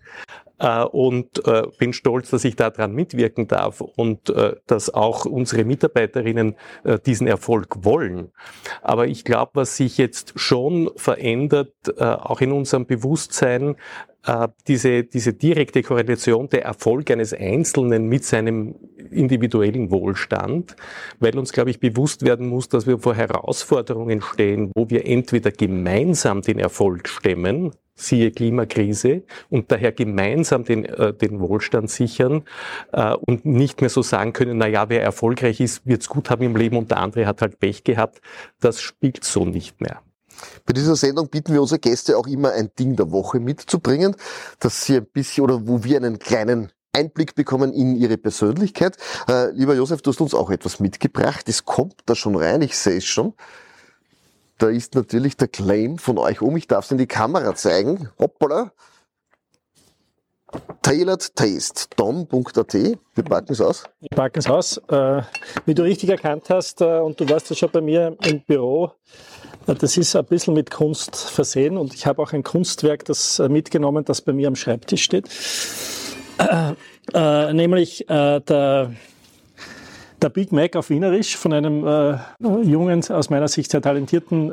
äh, 0.59 0.83
und 0.83 1.45
äh, 1.47 1.63
bin 1.77 1.93
stolz, 1.93 2.29
dass 2.29 2.45
ich 2.45 2.55
daran 2.55 2.93
mitwirken 2.93 3.47
darf 3.47 3.81
und 3.81 4.29
äh, 4.29 4.55
dass 4.67 4.93
auch 4.93 5.25
unsere 5.25 5.65
Mitarbeiterinnen 5.65 6.55
diesen 7.05 7.27
Erfolg 7.27 7.83
wollen. 7.83 8.31
Aber 8.81 9.07
ich 9.07 9.23
glaube, 9.23 9.51
was 9.55 9.77
sich 9.77 9.97
jetzt 9.97 10.33
schon 10.35 10.89
verändert, 10.95 11.73
auch 11.99 12.41
in 12.41 12.51
unserem 12.51 12.85
Bewusstsein, 12.85 13.75
diese, 14.67 15.03
diese 15.03 15.33
direkte 15.33 15.83
Korrelation 15.83 16.47
der 16.47 16.63
Erfolg 16.63 17.11
eines 17.11 17.33
Einzelnen 17.33 18.07
mit 18.07 18.23
seinem 18.23 18.75
individuellen 19.11 19.91
Wohlstand, 19.91 20.75
weil 21.19 21.37
uns, 21.37 21.51
glaube 21.51 21.71
ich, 21.71 21.79
bewusst 21.79 22.23
werden 22.23 22.47
muss, 22.47 22.69
dass 22.69 22.87
wir 22.87 22.99
vor 22.99 23.15
Herausforderungen 23.15 24.21
stehen, 24.21 24.71
wo 24.75 24.89
wir 24.89 25.05
entweder 25.05 25.51
gemeinsam 25.51 26.41
den 26.41 26.59
Erfolg 26.59 27.09
stemmen, 27.09 27.71
siehe 27.95 28.31
Klimakrise, 28.31 29.23
und 29.49 29.71
daher 29.71 29.91
gemeinsam 29.91 30.63
den, 30.63 30.85
äh, 30.85 31.13
den 31.13 31.39
Wohlstand 31.39 31.89
sichern 31.89 32.43
äh, 32.91 33.13
und 33.13 33.45
nicht 33.45 33.81
mehr 33.81 33.89
so 33.89 34.01
sagen 34.01 34.33
können, 34.33 34.57
na 34.57 34.67
ja, 34.67 34.89
wer 34.89 35.03
erfolgreich 35.03 35.59
ist, 35.59 35.85
wird's 35.85 36.07
gut 36.07 36.29
haben 36.29 36.43
im 36.43 36.55
Leben 36.55 36.77
und 36.77 36.91
der 36.91 36.99
andere 36.99 37.25
hat 37.25 37.41
halt 37.41 37.59
Pech 37.59 37.83
gehabt. 37.83 38.21
Das 38.59 38.81
spielt 38.81 39.23
so 39.23 39.45
nicht 39.45 39.81
mehr. 39.81 40.01
Bei 40.65 40.73
dieser 40.73 40.95
Sendung 40.95 41.29
bieten 41.29 41.53
wir 41.53 41.61
unsere 41.61 41.79
Gäste 41.79 42.17
auch 42.17 42.27
immer 42.27 42.51
ein 42.51 42.71
Ding 42.77 42.95
der 42.95 43.11
Woche 43.11 43.39
mitzubringen, 43.39 44.15
dass 44.59 44.85
sie 44.85 44.97
ein 44.97 45.05
bisschen 45.05 45.43
oder 45.43 45.67
wo 45.67 45.83
wir 45.83 45.97
einen 45.97 46.19
kleinen 46.19 46.71
Einblick 46.93 47.35
bekommen 47.35 47.73
in 47.73 47.95
ihre 47.95 48.17
Persönlichkeit. 48.17 48.97
Äh, 49.27 49.51
lieber 49.51 49.73
Josef, 49.73 50.01
du 50.01 50.11
hast 50.11 50.21
uns 50.21 50.33
auch 50.33 50.51
etwas 50.51 50.79
mitgebracht. 50.79 51.49
Es 51.49 51.65
kommt 51.65 52.01
da 52.05 52.15
schon 52.15 52.35
rein, 52.35 52.61
ich 52.61 52.77
sehe 52.77 52.97
es 52.97 53.05
schon. 53.05 53.33
Da 54.59 54.69
ist 54.69 54.93
natürlich 54.93 55.35
der 55.35 55.47
Claim 55.47 55.97
von 55.97 56.17
euch 56.19 56.41
um. 56.41 56.55
Ich 56.55 56.67
darf 56.67 56.85
es 56.85 56.91
in 56.91 56.99
die 56.99 57.07
Kamera 57.07 57.55
zeigen. 57.55 58.09
Hoppala. 58.19 58.71
Tailored 60.83 61.35
Taste, 61.35 61.87
dom.at. 61.95 62.73
Wir 62.73 63.23
packen 63.23 63.53
es 63.53 63.61
aus. 63.61 63.85
Wir 64.01 64.09
packen 64.09 64.39
es 64.39 64.47
aus. 64.47 64.77
Äh, 64.89 65.21
wie 65.65 65.73
du 65.73 65.83
richtig 65.83 66.09
erkannt 66.09 66.49
hast, 66.49 66.81
äh, 66.81 66.99
und 66.99 67.19
du 67.19 67.29
warst 67.29 67.49
ja 67.49 67.55
schon 67.55 67.71
bei 67.71 67.79
mir 67.81 68.17
im 68.25 68.41
Büro, 68.41 68.91
äh, 69.65 69.75
das 69.75 69.95
ist 69.97 70.13
ein 70.15 70.25
bisschen 70.25 70.53
mit 70.53 70.71
Kunst 70.71 71.15
versehen 71.15 71.77
und 71.77 71.93
ich 71.93 72.05
habe 72.05 72.21
auch 72.21 72.33
ein 72.33 72.43
Kunstwerk 72.43 73.05
das 73.05 73.39
mitgenommen, 73.39 74.03
das 74.03 74.21
bei 74.21 74.33
mir 74.33 74.49
am 74.49 74.55
Schreibtisch 74.55 75.03
steht. 75.03 75.29
Nämlich 77.13 78.05
der, 78.07 78.91
der 80.21 80.29
Big 80.29 80.51
Mac 80.51 80.75
auf 80.75 80.89
Wienerisch 80.89 81.37
von 81.37 81.53
einem 81.53 82.19
jungen, 82.39 83.09
aus 83.09 83.29
meiner 83.29 83.47
Sicht 83.47 83.71
sehr 83.71 83.81
talentierten 83.81 84.51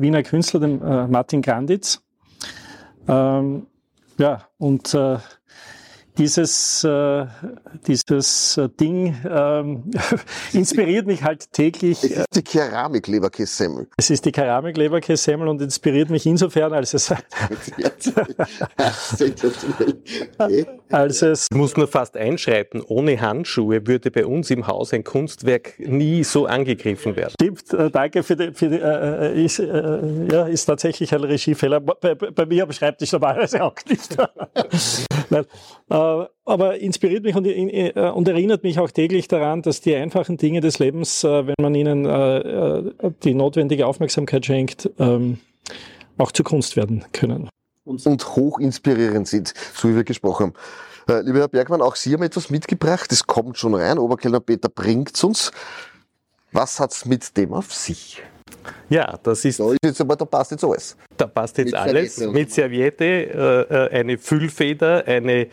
Wiener 0.00 0.22
Künstler, 0.22 0.60
dem 0.60 0.78
Martin 1.10 1.42
Granditz. 1.42 2.02
Ähm, 3.08 3.66
ja, 4.18 4.46
und 4.58 4.96
dieses, 6.18 6.84
äh, 6.84 7.26
dieses 7.86 8.58
äh, 8.58 8.68
Ding 8.68 9.16
ähm, 9.28 9.90
inspiriert 10.52 11.06
mich 11.06 11.22
halt 11.22 11.52
täglich. 11.52 12.02
Es 12.02 12.10
ist 12.10 12.36
die 12.36 12.42
Keramik-Leberkässemmel. 12.42 13.88
Es 13.96 14.10
ist 14.10 14.24
die 14.24 14.32
Keramik-Leberkässemmel 14.32 15.48
und 15.48 15.62
inspiriert 15.62 16.10
mich 16.10 16.26
insofern, 16.26 16.72
als 16.72 16.94
es, 16.94 17.10
als 20.90 21.22
es... 21.22 21.46
Ich 21.50 21.56
muss 21.56 21.76
nur 21.76 21.88
fast 21.88 22.16
einschreiten, 22.16 22.82
ohne 22.82 23.20
Handschuhe 23.20 23.86
würde 23.86 24.10
bei 24.10 24.26
uns 24.26 24.50
im 24.50 24.66
Haus 24.66 24.92
ein 24.92 25.04
Kunstwerk 25.04 25.78
nie 25.78 26.24
so 26.24 26.46
angegriffen 26.46 27.16
werden. 27.16 27.32
Stimmt, 27.40 27.72
äh, 27.72 27.90
danke 27.90 28.22
für 28.22 28.36
die, 28.36 28.52
für 28.52 28.68
die 28.68 28.76
äh, 28.76 29.32
äh 29.32 29.44
ist, 29.44 29.58
äh, 29.58 30.26
ja, 30.30 30.46
ist 30.46 30.66
tatsächlich 30.66 31.14
ein 31.14 31.24
Regiefehler. 31.24 31.80
Bei, 31.80 32.14
bei, 32.14 32.30
bei 32.30 32.46
mir 32.46 32.64
am 32.64 32.72
Schreibtisch 32.72 33.12
normalerweise 33.12 33.62
auch 33.62 33.76
nicht. 33.88 34.16
Nein, 35.30 35.46
aber 35.94 36.78
inspiriert 36.78 37.24
mich 37.24 37.34
und, 37.34 37.46
äh, 37.46 37.92
und, 38.14 38.28
erinnert 38.28 38.62
mich 38.62 38.78
auch 38.78 38.90
täglich 38.90 39.28
daran, 39.28 39.62
dass 39.62 39.80
die 39.80 39.94
einfachen 39.94 40.36
Dinge 40.36 40.60
des 40.60 40.78
Lebens, 40.78 41.24
äh, 41.24 41.46
wenn 41.46 41.54
man 41.60 41.74
ihnen 41.74 42.04
die 43.22 43.34
notwendige 43.34 43.86
Aufmerksamkeit 43.86 44.46
schenkt, 44.46 44.90
ähm, 44.98 45.38
auch 46.18 46.32
zur 46.32 46.44
Kunst 46.44 46.76
werden 46.76 47.04
können. 47.12 47.48
Und, 47.84 48.36
hoch 48.36 48.58
inspirierend 48.58 49.28
sind, 49.28 49.54
so 49.74 49.88
wie 49.88 49.96
wir 49.96 50.04
gesprochen 50.04 50.54
haben. 51.08 51.26
lieber 51.26 51.40
Herr 51.40 51.48
Bergmann, 51.48 51.82
auch 51.82 51.96
Sie 51.96 52.12
haben 52.14 52.22
etwas 52.22 52.48
mitgebracht. 52.48 53.10
Es 53.10 53.26
kommt 53.26 53.58
schon 53.58 53.74
rein. 53.74 53.98
Oberkellner 53.98 54.40
Peter 54.40 54.68
bringt's 54.68 55.24
uns. 55.24 55.50
Was 56.52 56.78
hat's 56.78 57.06
mit 57.06 57.36
dem 57.36 57.52
auf 57.52 57.72
sich? 57.72 58.22
Ja, 58.88 59.18
das 59.22 59.44
ist. 59.44 59.60
Da, 59.60 59.70
ist 59.70 59.78
jetzt 59.82 60.00
aber, 60.00 60.16
da 60.16 60.24
passt 60.24 60.50
jetzt 60.50 60.64
alles. 60.64 60.96
Da 61.16 61.26
passt 61.26 61.58
jetzt 61.58 61.66
mit 61.66 61.74
alles. 61.74 62.16
Serviette 62.16 62.38
mit 62.38 62.52
Serviette, 62.52 63.04
äh, 63.04 63.86
äh, 63.86 64.00
eine 64.00 64.18
Füllfeder, 64.18 65.06
eine 65.06 65.42
äh, 65.42 65.46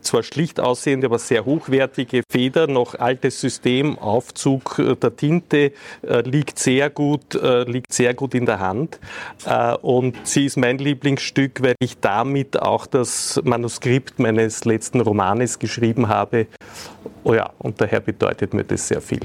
zwar 0.00 0.22
schlicht 0.22 0.60
aussehende, 0.60 1.06
aber 1.06 1.18
sehr 1.18 1.44
hochwertige 1.44 2.22
Feder, 2.30 2.66
noch 2.66 2.94
altes 2.94 3.40
System, 3.40 3.98
Aufzug 3.98 4.78
äh, 4.78 4.96
der 4.96 5.16
Tinte, 5.16 5.72
äh, 6.02 6.20
liegt 6.22 6.58
sehr 6.58 6.90
gut, 6.90 7.34
liegt 7.66 7.92
sehr 7.92 8.14
gut 8.14 8.34
in 8.34 8.46
der 8.46 8.60
Hand. 8.60 8.98
und 9.82 10.16
sie 10.24 10.46
ist 10.46 10.56
mein 10.56 10.78
Lieblingsstück, 10.78 11.62
weil 11.62 11.74
ich 11.80 11.98
damit 12.00 12.60
auch 12.60 12.86
das 12.86 13.40
Manuskript 13.44 14.18
meines 14.18 14.64
letzten 14.64 15.00
Romanes 15.00 15.58
geschrieben 15.58 16.08
habe. 16.08 16.46
Oh 17.24 17.34
ja, 17.34 17.50
und 17.58 17.80
daher 17.80 18.00
bedeutet 18.00 18.54
mir 18.54 18.64
das 18.64 18.88
sehr 18.88 19.00
viel. 19.00 19.20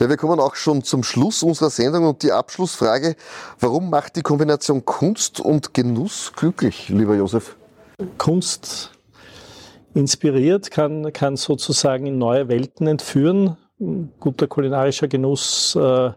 Ja, 0.00 0.08
wir 0.08 0.16
kommen 0.16 0.40
auch 0.40 0.54
schon 0.54 0.82
zum 0.82 1.02
Schluss 1.02 1.42
unserer 1.42 1.70
Sendung 1.70 2.06
und 2.06 2.22
die 2.22 2.32
Abschlussfrage, 2.32 3.16
warum 3.60 3.90
macht 3.90 4.16
die 4.16 4.22
Kombination 4.22 4.84
Kunst 4.84 5.40
und 5.40 5.74
Genuss 5.74 6.32
glücklich, 6.34 6.88
lieber 6.88 7.14
Josef? 7.14 7.56
Kunst 8.18 8.90
inspiriert, 9.94 10.70
kann, 10.70 11.12
kann 11.12 11.36
sozusagen 11.36 12.06
in 12.06 12.18
neue 12.18 12.48
Welten 12.48 12.86
entführen. 12.86 13.56
Guter 14.20 14.46
kulinarischer 14.46 15.08
Genuss 15.08 15.76
äh, 15.76 16.10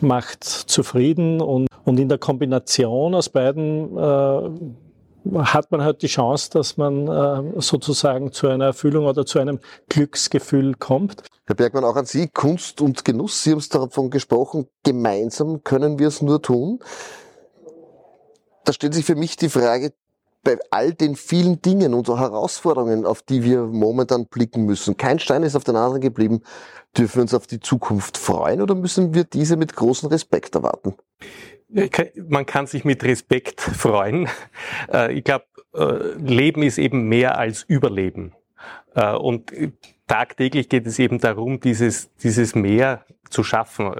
macht 0.00 0.44
zufrieden 0.44 1.40
und, 1.40 1.68
und 1.84 1.98
in 1.98 2.08
der 2.08 2.18
Kombination 2.18 3.14
aus 3.14 3.28
beiden 3.28 3.96
äh, 3.96 4.50
hat 5.34 5.70
man 5.70 5.82
halt 5.82 6.02
die 6.02 6.08
Chance, 6.08 6.50
dass 6.50 6.76
man 6.76 7.06
äh, 7.08 7.60
sozusagen 7.60 8.32
zu 8.32 8.48
einer 8.48 8.66
Erfüllung 8.66 9.06
oder 9.06 9.24
zu 9.24 9.38
einem 9.38 9.60
Glücksgefühl 9.88 10.74
kommt. 10.74 11.22
Herr 11.46 11.54
Bergmann, 11.54 11.84
auch 11.84 11.96
an 11.96 12.06
Sie, 12.06 12.28
Kunst 12.28 12.80
und 12.80 13.04
Genuss, 13.04 13.42
Sie 13.42 13.52
haben 13.52 13.58
es 13.58 13.68
davon 13.68 14.10
gesprochen, 14.10 14.66
gemeinsam 14.84 15.62
können 15.62 15.98
wir 15.98 16.08
es 16.08 16.22
nur 16.22 16.42
tun. 16.42 16.80
Da 18.64 18.72
stellt 18.72 18.94
sich 18.94 19.04
für 19.04 19.16
mich 19.16 19.36
die 19.36 19.48
Frage, 19.48 19.92
bei 20.44 20.58
all 20.70 20.92
den 20.92 21.14
vielen 21.14 21.62
Dingen 21.62 21.94
und 21.94 22.08
Herausforderungen, 22.08 23.06
auf 23.06 23.22
die 23.22 23.44
wir 23.44 23.62
momentan 23.62 24.26
blicken 24.26 24.64
müssen, 24.64 24.96
kein 24.96 25.18
Stein 25.18 25.44
ist 25.44 25.54
auf 25.54 25.64
den 25.64 25.76
anderen 25.76 26.00
geblieben, 26.00 26.42
dürfen 26.96 27.16
wir 27.16 27.22
uns 27.22 27.34
auf 27.34 27.46
die 27.46 27.60
Zukunft 27.60 28.18
freuen 28.18 28.60
oder 28.60 28.74
müssen 28.74 29.14
wir 29.14 29.24
diese 29.24 29.56
mit 29.56 29.74
großem 29.76 30.08
Respekt 30.08 30.54
erwarten? 30.54 30.94
Man 32.28 32.46
kann 32.46 32.66
sich 32.66 32.84
mit 32.84 33.04
Respekt 33.04 33.60
freuen. 33.60 34.28
Äh, 34.92 35.12
ich 35.14 35.24
glaube, 35.24 35.46
äh, 35.74 36.18
Leben 36.18 36.62
ist 36.62 36.78
eben 36.78 37.08
mehr 37.08 37.38
als 37.38 37.62
Überleben. 37.62 38.34
Äh, 38.94 39.14
und 39.14 39.52
tagtäglich 40.06 40.68
geht 40.68 40.86
es 40.86 40.98
eben 40.98 41.18
darum, 41.18 41.60
dieses, 41.60 42.14
dieses 42.16 42.54
Mehr 42.54 43.04
zu 43.30 43.42
schaffen. 43.42 43.90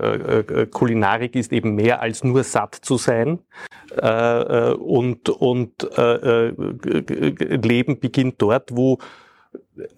Kulinarik 0.71 1.35
ist 1.37 1.53
eben 1.55 1.75
mehr 1.75 2.03
als 2.03 2.23
nur 2.23 2.45
satt 2.45 2.75
zu 2.75 2.99
sein. 2.99 3.39
Und, 3.97 5.31
und 5.31 5.89
Leben 7.65 7.99
beginnt 7.99 8.43
dort, 8.43 8.77
wo 8.77 8.99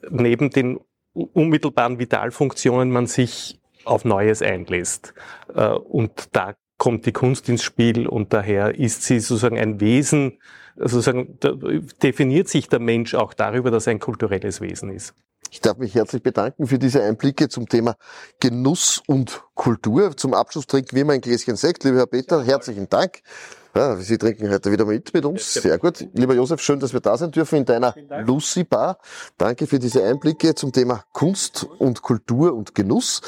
neben 0.08 0.50
den 0.50 0.78
unmittelbaren 1.12 1.98
Vitalfunktionen 1.98 2.92
man 2.92 3.08
sich 3.08 3.58
auf 3.84 4.04
Neues 4.04 4.40
einlässt. 4.40 5.14
Und 5.88 6.28
da 6.30 6.54
kommt 6.78 7.06
die 7.06 7.12
Kunst 7.12 7.48
ins 7.48 7.62
Spiel 7.62 8.06
und 8.06 8.32
daher 8.32 8.78
ist 8.78 9.02
sie 9.02 9.20
sozusagen 9.20 9.58
ein 9.58 9.80
Wesen, 9.80 10.38
sozusagen 10.76 11.38
definiert 12.02 12.48
sich 12.48 12.68
der 12.68 12.80
Mensch 12.80 13.14
auch 13.14 13.34
darüber, 13.34 13.70
dass 13.70 13.86
er 13.86 13.92
ein 13.92 14.00
kulturelles 14.00 14.60
Wesen 14.60 14.90
ist. 14.90 15.14
Ich 15.50 15.60
darf 15.60 15.78
mich 15.78 15.94
herzlich 15.94 16.22
bedanken 16.22 16.66
für 16.66 16.80
diese 16.80 17.02
Einblicke 17.02 17.48
zum 17.48 17.68
Thema 17.68 17.94
Genuss 18.40 19.00
und 19.06 19.44
Kultur. 19.54 20.16
Zum 20.16 20.34
Abschluss 20.34 20.66
trinken 20.66 20.96
wir 20.96 21.02
immer 21.02 21.12
ein 21.12 21.20
Gläschen 21.20 21.54
Sekt. 21.54 21.84
Lieber 21.84 21.98
Herr 21.98 22.06
Peter, 22.06 22.42
herzlichen 22.42 22.88
Dank. 22.88 23.20
Ja, 23.76 23.96
Sie 23.96 24.18
trinken 24.18 24.50
heute 24.50 24.72
wieder 24.72 24.84
mit 24.84 25.14
mit 25.14 25.24
uns. 25.24 25.54
Sehr 25.54 25.78
gut. 25.78 26.08
Lieber 26.12 26.34
Josef, 26.34 26.60
schön, 26.60 26.80
dass 26.80 26.92
wir 26.92 27.00
da 27.00 27.16
sein 27.16 27.30
dürfen 27.30 27.56
in 27.56 27.64
deiner 27.64 27.94
Lucy 28.24 28.64
Bar. 28.64 28.98
Danke 29.38 29.68
für 29.68 29.78
diese 29.78 30.02
Einblicke 30.04 30.54
zum 30.56 30.72
Thema 30.72 31.04
Kunst 31.12 31.68
und 31.78 32.02
Kultur 32.02 32.54
und 32.54 32.74
Genuss 32.74 33.20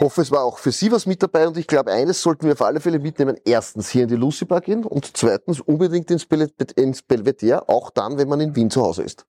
hoffe, 0.00 0.20
es 0.20 0.30
war 0.30 0.44
auch 0.44 0.58
für 0.58 0.72
Sie 0.72 0.92
was 0.92 1.06
mit 1.06 1.22
dabei 1.22 1.46
und 1.46 1.56
ich 1.56 1.66
glaube, 1.66 1.90
eines 1.90 2.22
sollten 2.22 2.46
wir 2.46 2.52
auf 2.52 2.62
alle 2.62 2.80
Fälle 2.80 2.98
mitnehmen. 2.98 3.36
Erstens 3.44 3.88
hier 3.88 4.02
in 4.04 4.08
die 4.08 4.16
Lucy 4.16 4.44
Bar 4.44 4.60
gehen 4.60 4.84
und 4.84 5.16
zweitens 5.16 5.60
unbedingt 5.60 6.10
ins, 6.10 6.26
Bel 6.26 6.50
ins 6.76 7.02
Belvedere, 7.02 7.68
auch 7.68 7.90
dann, 7.90 8.18
wenn 8.18 8.28
man 8.28 8.40
in 8.40 8.54
Wien 8.54 8.70
zu 8.70 8.82
Hause 8.82 9.02
ist. 9.02 9.26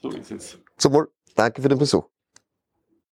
So 0.00 0.10
ist 0.10 0.30
es. 0.30 0.58
Zum 0.76 0.92
Wohl. 0.92 1.10
Danke 1.34 1.62
für 1.62 1.68
den 1.68 1.78
Besuch. 1.78 2.04